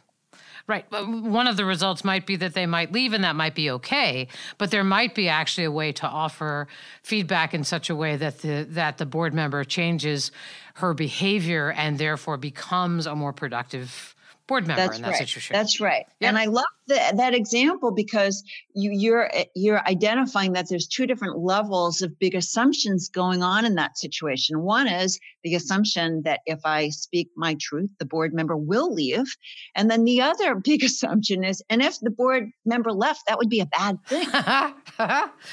[0.67, 0.86] Right.
[0.91, 4.28] One of the results might be that they might leave, and that might be okay.
[4.58, 6.67] But there might be actually a way to offer
[7.04, 10.32] feedback in such a way that the that the board member changes
[10.76, 14.15] her behavior and therefore becomes a more productive
[14.51, 15.17] board member that's in that right.
[15.17, 15.53] situation.
[15.53, 16.05] That's right.
[16.19, 16.27] Yep.
[16.27, 21.37] And I love the, that example because you, you're you're identifying that there's two different
[21.37, 24.59] levels of big assumptions going on in that situation.
[24.59, 29.37] One is the assumption that if I speak my truth, the board member will leave,
[29.73, 33.49] and then the other big assumption is, and if the board member left, that would
[33.49, 34.27] be a bad thing.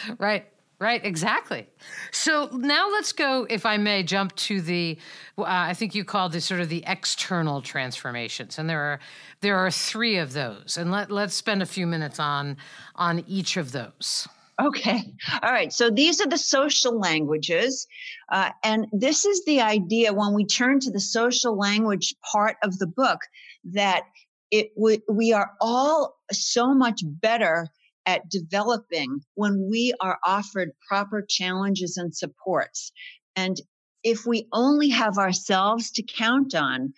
[0.19, 0.47] right.
[0.81, 1.67] Right, exactly.
[2.13, 4.97] So now let's go, if I may, jump to the.
[5.37, 9.01] Uh, I think you called this sort of the external transformations, and there are
[9.41, 12.57] there are three of those, and let let's spend a few minutes on
[12.95, 14.29] on each of those.
[14.61, 15.73] Okay, all right.
[15.73, 17.89] So these are the social languages,
[18.31, 22.79] uh, and this is the idea when we turn to the social language part of
[22.79, 23.19] the book
[23.65, 24.05] that
[24.53, 27.67] it we, we are all so much better
[28.09, 32.91] at developing when we are offered proper challenges and supports.
[33.37, 33.61] And
[34.03, 36.95] if we only have ourselves to count on,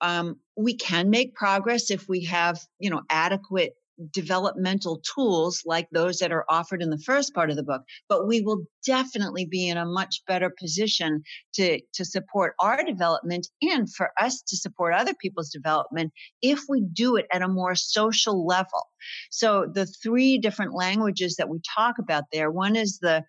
[0.00, 3.74] um, we can make progress if we have, you know, adequate
[4.12, 8.26] developmental tools like those that are offered in the first part of the book but
[8.26, 11.22] we will definitely be in a much better position
[11.54, 16.82] to to support our development and for us to support other people's development if we
[16.92, 18.84] do it at a more social level.
[19.30, 23.24] So the three different languages that we talk about there one is the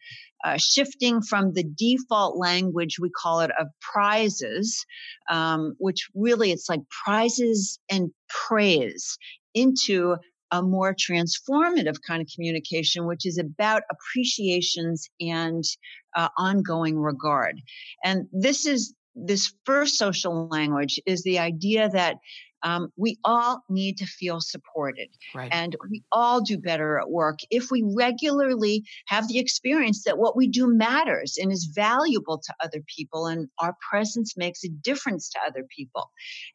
[0.45, 4.85] uh, shifting from the default language we call it of prizes
[5.29, 9.17] um, which really it's like prizes and praise
[9.55, 10.15] into
[10.51, 15.63] a more transformative kind of communication, which is about appreciations and
[16.15, 17.61] uh, ongoing regard.
[18.03, 22.17] And this is this first social language is the idea that
[22.63, 25.09] um, we all need to feel supported.
[25.33, 25.49] Right.
[25.51, 30.35] And we all do better at work if we regularly have the experience that what
[30.35, 35.29] we do matters and is valuable to other people and our presence makes a difference
[35.29, 36.09] to other people.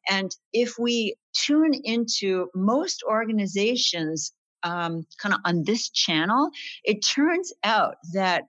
[0.08, 4.32] And if we tune into most organizations
[4.64, 6.50] um, kind of on this channel,
[6.84, 8.44] it turns out that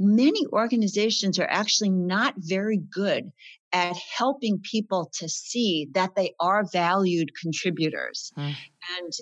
[0.00, 3.30] many organizations are actually not very good
[3.72, 8.32] at helping people to see that they are valued contributors.
[8.36, 8.54] Mm.
[8.98, 9.12] And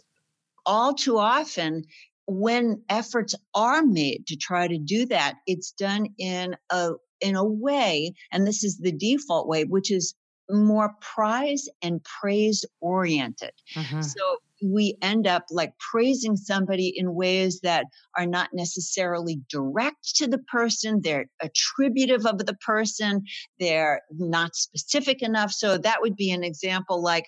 [0.64, 1.84] all too often,
[2.26, 7.44] when efforts are made to try to do that, it's done in a in a
[7.44, 10.14] way, and this is the default way, which is
[10.50, 13.52] more prize and praise oriented.
[13.74, 14.02] Mm-hmm.
[14.02, 17.86] So we end up like praising somebody in ways that
[18.16, 21.00] are not necessarily direct to the person.
[21.02, 23.22] They're attributive of the person.
[23.58, 25.52] They're not specific enough.
[25.52, 27.26] So that would be an example like,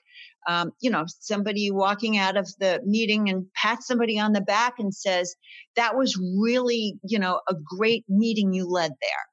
[0.49, 4.75] um, you know, somebody walking out of the meeting and pats somebody on the back
[4.79, 5.35] and says,
[5.77, 9.27] that was really, you know, a great meeting you led there.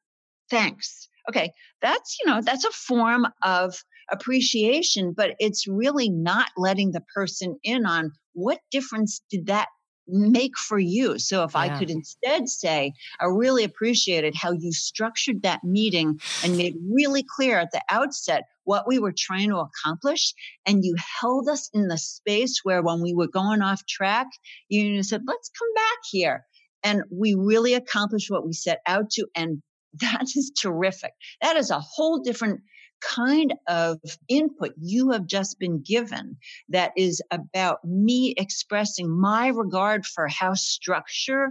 [0.50, 1.10] Thanks.
[1.30, 1.52] Okay.
[1.82, 3.76] That's, you know, that's a form of
[4.12, 9.68] appreciation, but it's really not letting the person in on what difference did that
[10.08, 11.20] make for you.
[11.20, 11.62] So if yeah.
[11.62, 17.26] I could instead say, I really appreciated how you structured that meeting and made really
[17.36, 20.34] clear at the outset what we were trying to accomplish.
[20.66, 24.28] And you held us in the space where when we were going off track,
[24.70, 26.46] you said, let's come back here.
[26.84, 29.28] And we really accomplished what we set out to.
[29.36, 29.62] And
[30.02, 31.12] that is terrific.
[31.42, 32.62] That is a whole different
[33.02, 36.38] kind of input you have just been given
[36.70, 41.50] that is about me expressing my regard for how structure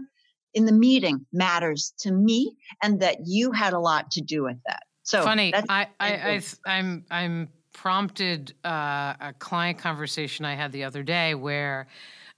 [0.54, 4.56] in the meeting matters to me and that you had a lot to do with
[4.66, 4.84] that.
[5.02, 5.54] So funny.
[5.54, 11.34] I, I, I, I'm, I'm prompted uh, a client conversation I had the other day
[11.34, 11.86] where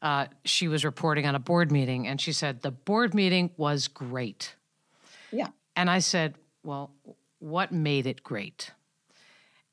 [0.02, 3.88] uh, she was reporting on a board meeting and she said the board meeting was
[3.88, 4.54] great.
[5.30, 5.48] Yeah.
[5.76, 6.34] And I said,
[6.64, 6.90] well,
[7.38, 8.72] what made it great?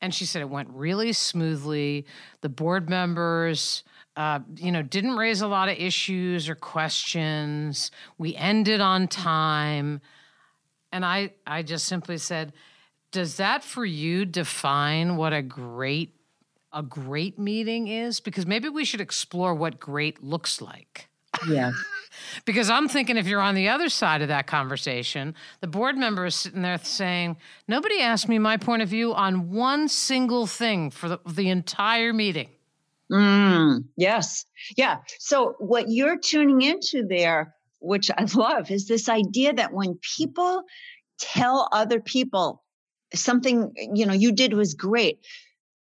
[0.02, 2.06] And she said it went really smoothly.
[2.42, 3.84] The board members,
[4.16, 7.92] uh, you know, didn't raise a lot of issues or questions.
[8.18, 10.02] We ended on time,
[10.92, 12.54] and I, I just simply said,
[13.12, 16.16] "Does that for you define what a great,
[16.72, 18.20] a great meeting is?
[18.20, 21.10] Because maybe we should explore what great looks like."
[21.50, 21.72] Yeah.
[22.46, 26.26] Because I'm thinking if you're on the other side of that conversation, the board member
[26.26, 30.92] is sitting there saying, Nobody asked me my point of view on one single thing
[30.92, 32.50] for the, the entire meeting.
[33.12, 34.46] Mm, yes.
[34.76, 34.98] Yeah.
[35.20, 40.64] So, what you're tuning into there, which I love, is this idea that when people
[41.20, 42.64] tell other people
[43.14, 45.20] something, you know, you did was great,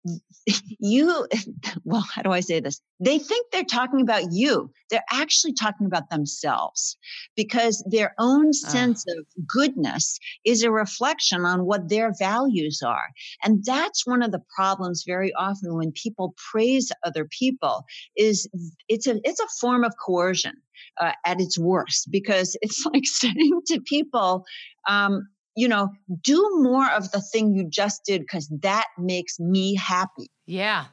[0.79, 1.27] you
[1.83, 5.85] well how do i say this they think they're talking about you they're actually talking
[5.85, 6.97] about themselves
[7.35, 8.69] because their own ah.
[8.69, 9.19] sense uh.
[9.19, 13.09] of goodness is a reflection on what their values are
[13.43, 17.85] and that's one of the problems very often when people praise other people
[18.17, 18.47] is
[18.87, 20.53] it's a it's a form of coercion
[20.99, 24.45] uh, at its worst because it's like saying to people
[24.87, 25.89] um, you know,
[26.21, 30.29] do more of the thing you just did because that makes me happy.
[30.45, 30.85] Yeah,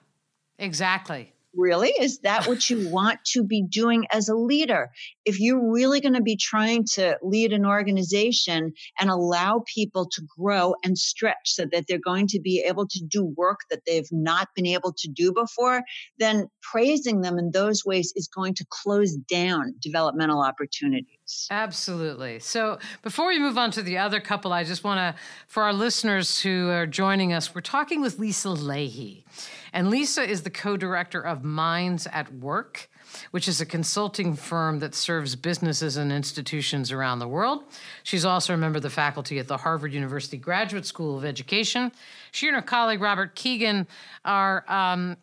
[0.59, 1.33] exactly.
[1.55, 1.89] Really?
[1.99, 4.91] Is that what you want to be doing as a leader?
[5.25, 10.23] If you're really going to be trying to lead an organization and allow people to
[10.39, 14.09] grow and stretch so that they're going to be able to do work that they've
[14.13, 15.83] not been able to do before,
[16.19, 21.47] then praising them in those ways is going to close down developmental opportunities.
[21.51, 22.41] Absolutely.
[22.41, 25.73] So before we move on to the other couple, I just want to, for our
[25.73, 29.25] listeners who are joining us, we're talking with Lisa Lahey.
[29.73, 32.89] And Lisa is the co director of Minds at Work,
[33.31, 37.65] which is a consulting firm that serves businesses and institutions around the world.
[38.03, 41.93] She's also a member of the faculty at the Harvard University Graduate School of Education.
[42.33, 43.87] She and her colleague Robert Kegan,
[44.25, 45.17] are um,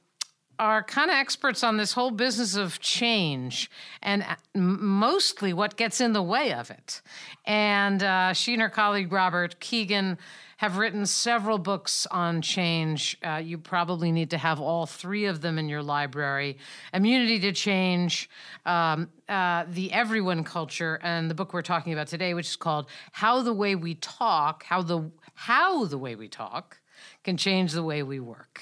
[0.59, 3.69] are kind of experts on this whole business of change
[4.01, 7.01] and uh, mostly what gets in the way of it.
[7.45, 10.17] And uh, she and her colleague Robert Kegan
[10.57, 13.17] have written several books on change.
[13.23, 16.57] Uh, you probably need to have all three of them in your library
[16.93, 18.29] Immunity to Change,
[18.65, 22.87] um, uh, The Everyone Culture, and the book we're talking about today, which is called
[23.11, 26.79] How the Way We Talk, How the, How the Way We Talk
[27.23, 28.61] Can Change the Way We Work.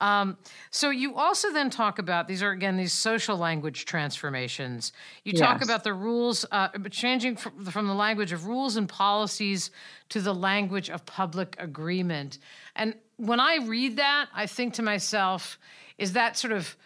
[0.00, 0.36] Um,
[0.70, 4.92] so you also then talk about these are again these social language transformations.
[5.24, 5.68] You talk yes.
[5.68, 9.70] about the rules uh, changing from, from the language of rules and policies
[10.10, 12.38] to the language of public agreement.
[12.76, 15.58] And when I read that, I think to myself,
[15.98, 16.76] is that sort of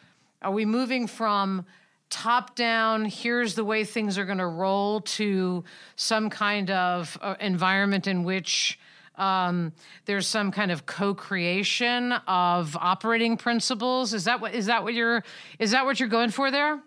[0.40, 1.66] are we moving from
[2.12, 5.64] top down, here's the way things are going to roll, to
[5.96, 8.78] some kind of uh, environment in which
[9.22, 9.72] um,
[10.06, 14.12] there's some kind of co-creation of operating principles.
[14.12, 15.22] Is that what is that what you're
[15.58, 16.82] is that what you're going for there?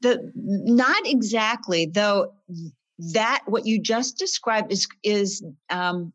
[0.00, 2.32] The not exactly though.
[3.12, 6.14] That what you just described is is um,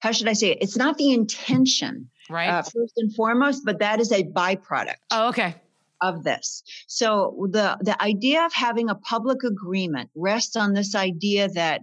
[0.00, 0.58] how should I say it?
[0.60, 2.50] It's not the intention, right?
[2.50, 4.96] Uh, first and foremost, but that is a byproduct.
[5.10, 5.56] Oh, okay
[6.02, 6.62] of this.
[6.86, 11.82] So the the idea of having a public agreement rests on this idea that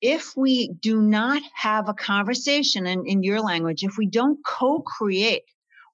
[0.00, 4.80] if we do not have a conversation in, in your language, if we don't co
[4.80, 5.42] create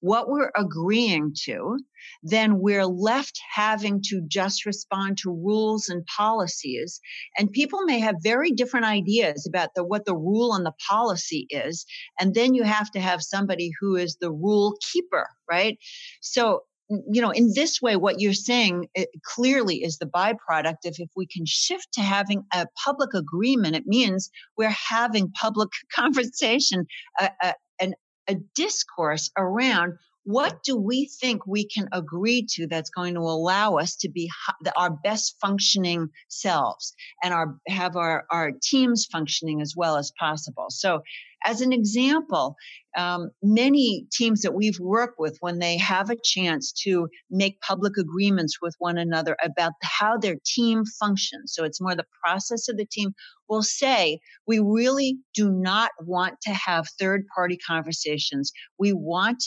[0.01, 1.79] what we're agreeing to,
[2.23, 7.01] then we're left having to just respond to rules and policies.
[7.39, 11.47] And people may have very different ideas about the, what the rule and the policy
[11.51, 11.85] is.
[12.21, 15.79] And then you have to have somebody who is the rule keeper, right?
[16.21, 20.97] So you know, in this way, what you're saying eh, clearly is the byproduct of
[20.99, 26.87] if we can shift to having a public agreement, it means we're having public conversation,
[27.18, 27.95] a, a, an,
[28.28, 29.95] a discourse around
[30.27, 34.29] what do we think we can agree to that's going to allow us to be
[34.77, 40.66] our best functioning selves and our have our, our teams functioning as well as possible?
[40.68, 41.03] So
[41.45, 42.57] as an example
[42.97, 47.97] um, many teams that we've worked with when they have a chance to make public
[47.97, 52.77] agreements with one another about how their team functions so it's more the process of
[52.79, 53.14] the team
[53.49, 58.53] will say we really do not want to have third party conversations.
[58.79, 59.45] We want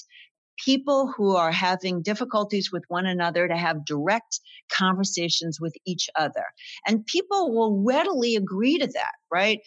[0.63, 4.39] people who are having difficulties with one another to have direct
[4.71, 6.43] conversations with each other.
[6.87, 9.59] And people will readily agree to that, right?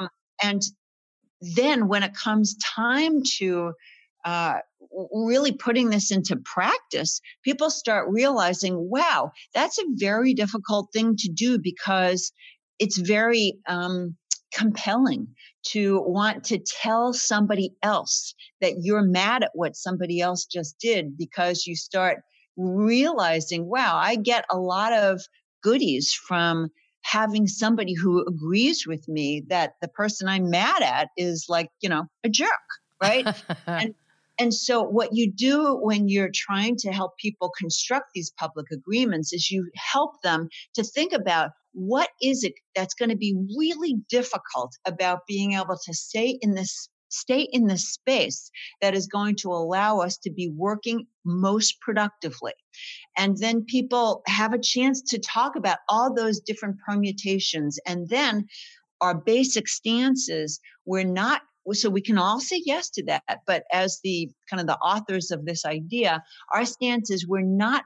[0.00, 0.08] Um,
[0.42, 0.62] and
[1.56, 3.72] then when it comes time to
[4.24, 4.58] uh,
[5.12, 11.28] really putting this into practice, people start realizing, wow, that's a very difficult thing to
[11.28, 12.32] do because
[12.78, 14.16] it's very um,
[14.54, 15.28] compelling
[15.64, 21.16] to want to tell somebody else that you're mad at what somebody else just did
[21.16, 22.18] because you start
[22.56, 25.20] realizing, wow, I get a lot of
[25.62, 26.68] goodies from
[27.02, 31.88] having somebody who agrees with me that the person I'm mad at is like, you
[31.88, 32.48] know, a jerk,
[33.00, 33.26] right?
[33.66, 33.94] and
[34.38, 39.32] and so what you do when you're trying to help people construct these public agreements
[39.32, 43.96] is you help them to think about what is it that's going to be really
[44.08, 48.50] difficult about being able to stay in this stay in the space
[48.80, 52.52] that is going to allow us to be working most productively.
[53.18, 57.78] And then people have a chance to talk about all those different permutations.
[57.86, 58.46] And then
[59.02, 64.00] our basic stances, we're not so we can all say yes to that but as
[64.02, 67.84] the kind of the authors of this idea our stance is we're not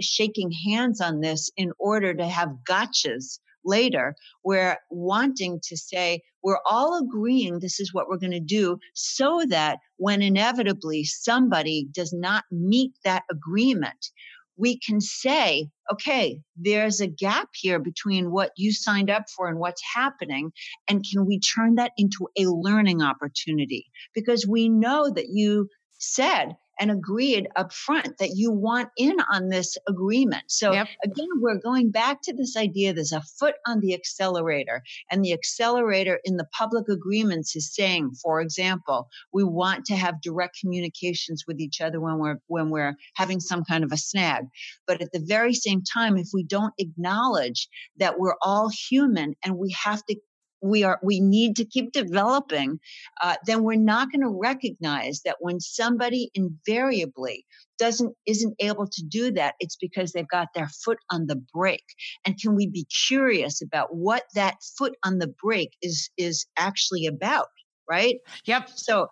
[0.00, 4.14] shaking hands on this in order to have gotchas later.
[4.44, 9.42] We're wanting to say we're all agreeing this is what we're going to do so
[9.48, 14.10] that when inevitably somebody does not meet that agreement
[14.56, 19.58] we can say, okay, there's a gap here between what you signed up for and
[19.58, 20.52] what's happening.
[20.88, 23.86] And can we turn that into a learning opportunity?
[24.14, 29.48] Because we know that you said and agreed up front that you want in on
[29.48, 30.44] this agreement.
[30.48, 30.88] So yep.
[31.04, 35.32] again, we're going back to this idea there's a foot on the accelerator, and the
[35.32, 41.44] accelerator in the public agreements is saying, for example, we want to have direct communications
[41.46, 44.44] with each other when we're when we're having some kind of a snag.
[44.86, 47.68] But at the very same time, if we don't acknowledge
[47.98, 50.16] that we're all human and we have to
[50.62, 52.78] we are we need to keep developing
[53.20, 57.44] uh, then we're not going to recognize that when somebody invariably
[57.78, 61.84] doesn't isn't able to do that it's because they've got their foot on the brake
[62.24, 67.06] and can we be curious about what that foot on the brake is is actually
[67.06, 67.48] about
[67.88, 69.08] right yep so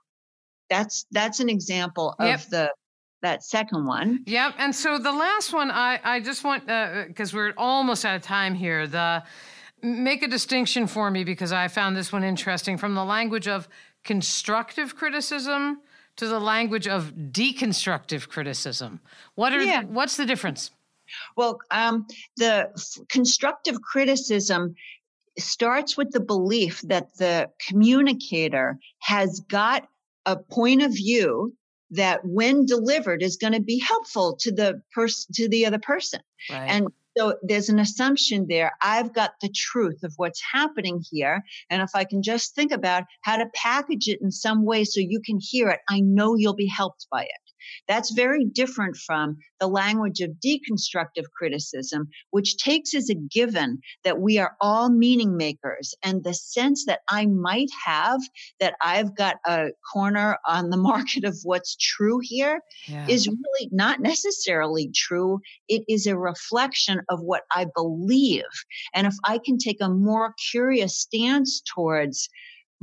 [0.70, 2.40] that's that's an example of yep.
[2.50, 2.70] the
[3.22, 4.22] that second one.
[4.26, 4.54] Yep.
[4.58, 6.66] And so the last one, I, I just want,
[7.08, 9.24] because uh, we're almost out of time here, the
[9.84, 13.68] make a distinction for me because I found this one interesting from the language of
[14.02, 15.80] constructive criticism
[16.16, 19.00] to the language of deconstructive criticism.
[19.34, 19.82] What are yeah.
[19.82, 20.70] what's the difference?
[21.36, 22.06] Well, um,
[22.36, 24.74] the f- constructive criticism
[25.38, 29.86] starts with the belief that the communicator has got
[30.24, 31.54] a point of view
[31.90, 36.20] that when delivered is going to be helpful to the person to the other person
[36.50, 36.68] right.
[36.68, 38.72] and so there's an assumption there.
[38.82, 41.42] I've got the truth of what's happening here.
[41.70, 45.00] And if I can just think about how to package it in some way so
[45.00, 47.43] you can hear it, I know you'll be helped by it.
[47.88, 54.20] That's very different from the language of deconstructive criticism, which takes as a given that
[54.20, 55.94] we are all meaning makers.
[56.02, 58.20] And the sense that I might have
[58.60, 63.06] that I've got a corner on the market of what's true here yeah.
[63.08, 65.40] is really not necessarily true.
[65.68, 68.42] It is a reflection of what I believe.
[68.94, 72.28] And if I can take a more curious stance towards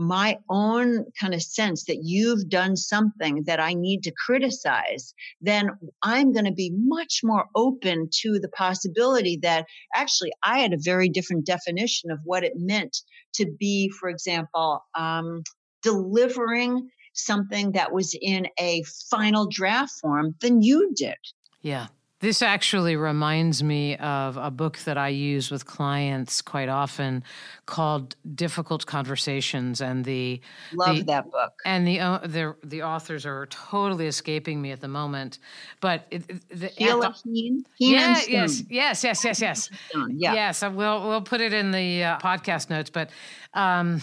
[0.02, 5.70] my own kind of sense that you've done something that I need to criticize, then
[6.02, 10.80] I'm going to be much more open to the possibility that actually I had a
[10.80, 12.98] very different definition of what it meant
[13.36, 15.44] to be, for example, um,
[15.84, 21.18] delivering something that was in a final draft form than you did.
[21.62, 21.88] Yeah.
[22.22, 27.24] This actually reminds me of a book that I use with clients quite often
[27.66, 30.40] called Difficult Conversations and the
[30.72, 31.54] Love the, that book.
[31.66, 35.40] And the uh, the the authors are totally escaping me at the moment,
[35.80, 39.70] but it, the, Sheila Heen, yeah, yes, yes, yes, yes, yes,
[40.10, 40.34] yeah.
[40.34, 40.62] yes.
[40.62, 43.10] We'll we'll put it in the uh, podcast notes, but
[43.56, 44.00] um,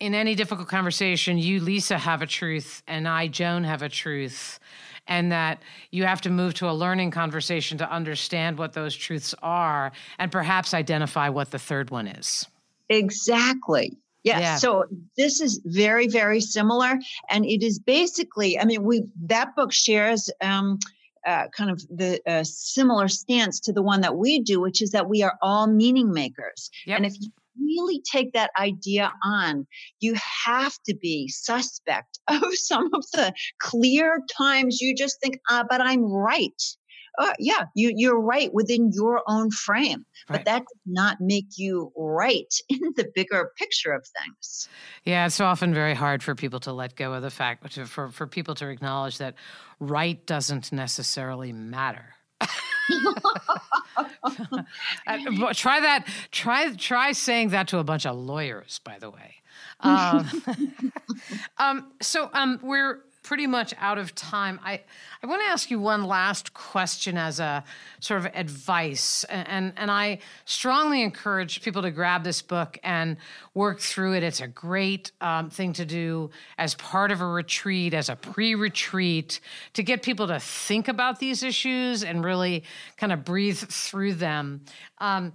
[0.00, 4.58] in any difficult conversation, you Lisa have a truth, and I Joan have a truth
[5.06, 9.34] and that you have to move to a learning conversation to understand what those truths
[9.42, 12.46] are and perhaps identify what the third one is.
[12.88, 13.96] Exactly.
[14.24, 14.40] Yes.
[14.40, 14.56] Yeah.
[14.56, 14.84] So
[15.16, 16.98] this is very, very similar.
[17.28, 20.78] And it is basically, I mean, we that book shares um,
[21.26, 24.90] uh, kind of the uh, similar stance to the one that we do, which is
[24.90, 26.70] that we are all meaning makers.
[26.86, 26.96] Yep.
[26.96, 29.66] And if you really take that idea on,
[30.00, 35.64] you have to be suspect of some of the clear times you just think, ah,
[35.68, 36.62] but I'm right.
[37.18, 40.38] Uh, yeah, you, you're right within your own frame, right.
[40.38, 44.68] but that does not make you right in the bigger picture of things.
[45.04, 48.26] Yeah, it's often very hard for people to let go of the fact, for, for
[48.26, 49.34] people to acknowledge that
[49.78, 52.14] right doesn't necessarily matter.
[55.54, 56.06] try that.
[56.30, 58.80] Try try saying that to a bunch of lawyers.
[58.84, 59.36] By the way.
[59.80, 60.28] Um,
[61.58, 64.58] um, so um, we're pretty much out of time.
[64.64, 64.80] I,
[65.22, 67.62] I want to ask you one last question as a
[68.00, 69.24] sort of advice.
[69.24, 73.16] And, and, and, I strongly encourage people to grab this book and
[73.54, 74.22] work through it.
[74.22, 78.54] It's a great um, thing to do as part of a retreat, as a pre
[78.54, 79.40] retreat,
[79.74, 82.64] to get people to think about these issues and really
[82.96, 84.62] kind of breathe through them.
[84.98, 85.34] Um,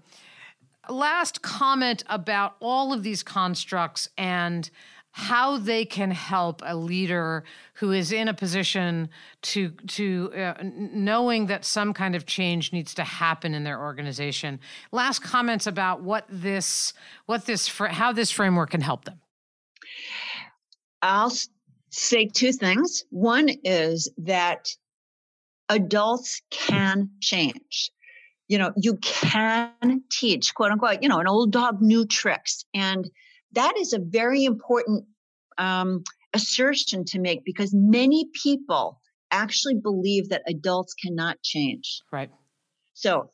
[0.90, 4.70] last comment about all of these constructs and
[5.18, 7.44] how they can help a leader
[7.74, 9.10] who is in a position
[9.42, 14.60] to to uh, knowing that some kind of change needs to happen in their organization.
[14.92, 16.94] Last comments about what this
[17.26, 19.20] what this how this framework can help them.
[21.02, 21.34] I'll
[21.90, 23.04] say two things.
[23.10, 24.70] One is that
[25.68, 27.92] adults can change
[28.48, 33.10] you know you can teach quote unquote you know an old dog new tricks and
[33.54, 35.06] that is a very important
[35.58, 39.00] um, assertion to make because many people
[39.32, 42.02] actually believe that adults cannot change.
[42.12, 42.30] Right.
[42.94, 43.32] So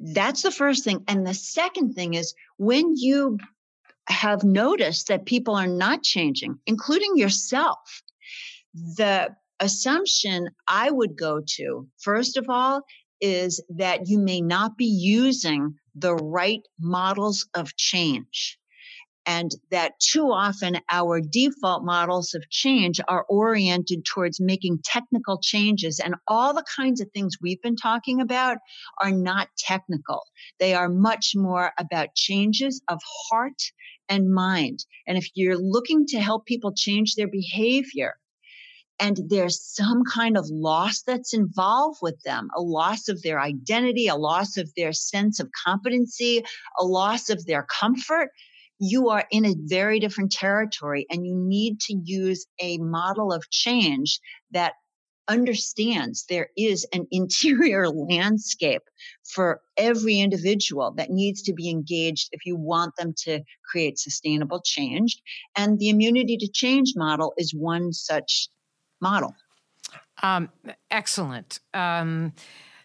[0.00, 1.04] that's the first thing.
[1.08, 3.38] And the second thing is when you
[4.08, 8.02] have noticed that people are not changing, including yourself,
[8.74, 12.82] the assumption I would go to, first of all,
[13.20, 18.58] is that you may not be using the right models of change
[19.26, 26.00] and that too often our default models of change are oriented towards making technical changes
[26.00, 28.58] and all the kinds of things we've been talking about
[29.00, 30.22] are not technical.
[30.58, 33.00] They are much more about changes of
[33.30, 33.62] heart
[34.08, 34.84] and mind.
[35.06, 38.14] And if you're looking to help people change their behavior
[38.98, 44.06] and there's some kind of loss that's involved with them a loss of their identity,
[44.06, 46.44] a loss of their sense of competency,
[46.78, 48.30] a loss of their comfort
[48.82, 53.48] you are in a very different territory and you need to use a model of
[53.48, 54.18] change
[54.50, 54.72] that
[55.28, 58.82] understands there is an interior landscape
[59.34, 64.60] for every individual that needs to be engaged if you want them to create sustainable
[64.64, 65.22] change.
[65.56, 68.48] And the immunity to change model is one such
[69.00, 69.32] model.
[70.24, 70.50] Um,
[70.90, 71.60] excellent.
[71.72, 72.32] Um,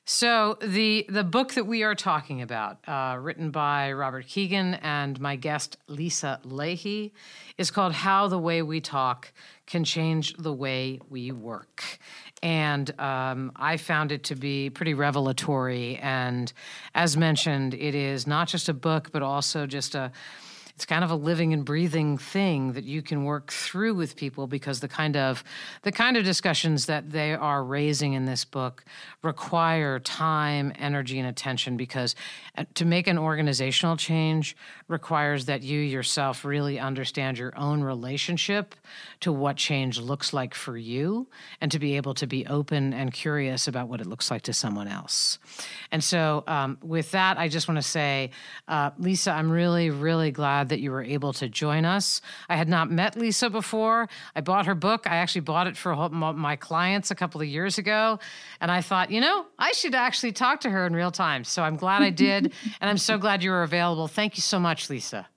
[0.10, 5.20] so the the book that we are talking about, uh, written by Robert Kegan and
[5.20, 7.12] my guest Lisa Lahey,
[7.58, 9.34] is called "How the Way We Talk
[9.66, 12.00] Can Change the Way We Work,"
[12.42, 15.98] and um, I found it to be pretty revelatory.
[15.98, 16.54] And
[16.96, 20.14] as mentioned, it is not just a book, but also just a
[20.78, 24.46] it's kind of a living and breathing thing that you can work through with people
[24.46, 25.44] because the kind of
[25.82, 28.86] the kind of discussions that they are raising in this book
[29.24, 32.14] require time, energy, and attention because
[32.60, 34.56] uh, to make an organizational change
[34.88, 38.76] requires that you yourself really understand your own relationship
[39.20, 41.26] to what change looks like for you
[41.60, 44.54] and to be able to be open and curious about what it looks like to
[44.54, 45.40] someone else.
[45.92, 48.30] And so, um, with that, I just want to say,
[48.68, 52.22] uh, Lisa, I'm really, really glad glad that you were able to join us.
[52.50, 54.10] I had not met Lisa before.
[54.36, 55.06] I bought her book.
[55.06, 58.20] I actually bought it for my clients a couple of years ago.
[58.60, 61.44] And I thought, you know, I should actually talk to her in real time.
[61.44, 62.54] So I'm glad I did.
[62.82, 64.08] and I'm so glad you were available.
[64.08, 65.28] Thank you so much, Lisa.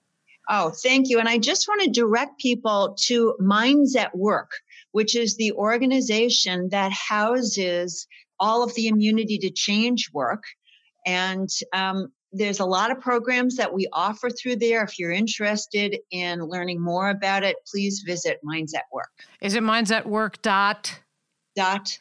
[0.49, 1.21] Oh, thank you.
[1.21, 4.51] And I just want to direct people to Minds at Work,
[4.91, 8.09] which is the organization that houses
[8.41, 10.43] all of the immunity to change work.
[11.07, 14.83] And um, there's a lot of programs that we offer through there.
[14.85, 19.11] If you're interested in learning more about it, please visit Minds at Work.
[19.41, 21.01] Is it Minds at Work dot?
[21.57, 21.99] Dot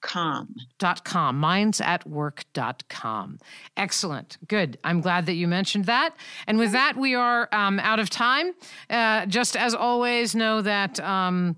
[0.00, 0.54] com.
[0.78, 3.38] Dot com, mindsatwork.com.
[3.76, 4.38] Excellent.
[4.48, 4.78] Good.
[4.84, 6.16] I'm glad that you mentioned that.
[6.46, 8.52] And with that, we are um, out of time.
[8.90, 11.00] Uh, just as always, know that.
[11.00, 11.56] Um,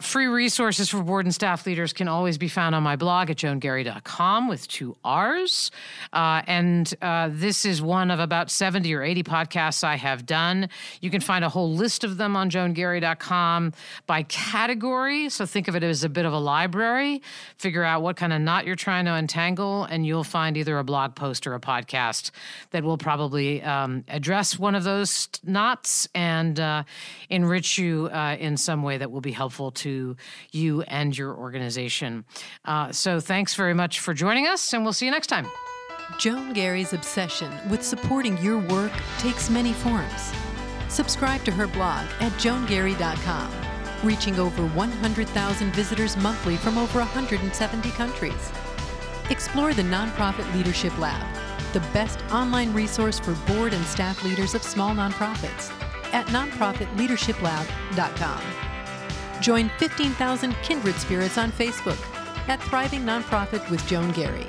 [0.00, 3.36] Free resources for board and staff leaders can always be found on my blog at
[3.36, 5.70] joangarry.com with two R's.
[6.10, 10.70] Uh, and uh, this is one of about 70 or 80 podcasts I have done.
[11.02, 13.74] You can find a whole list of them on joangarry.com
[14.06, 15.28] by category.
[15.28, 17.20] So think of it as a bit of a library.
[17.58, 20.84] Figure out what kind of knot you're trying to untangle, and you'll find either a
[20.84, 22.30] blog post or a podcast
[22.70, 26.84] that will probably um, address one of those knots and uh,
[27.28, 30.16] enrich you uh, in some way that will be helpful to to
[30.52, 32.26] you and your organization.
[32.64, 35.46] Uh, so thanks very much for joining us, and we'll see you next time.
[36.18, 40.32] Joan Garry's obsession with supporting your work takes many forms.
[40.88, 43.50] Subscribe to her blog at joangarry.com,
[44.02, 48.50] reaching over 100,000 visitors monthly from over 170 countries.
[49.30, 51.24] Explore the Nonprofit Leadership Lab,
[51.72, 55.70] the best online resource for board and staff leaders of small nonprofits
[56.12, 58.69] at nonprofitleadershiplab.com.
[59.40, 61.98] Join 15,000 kindred spirits on Facebook
[62.48, 64.46] at Thriving Nonprofit with Joan Garry.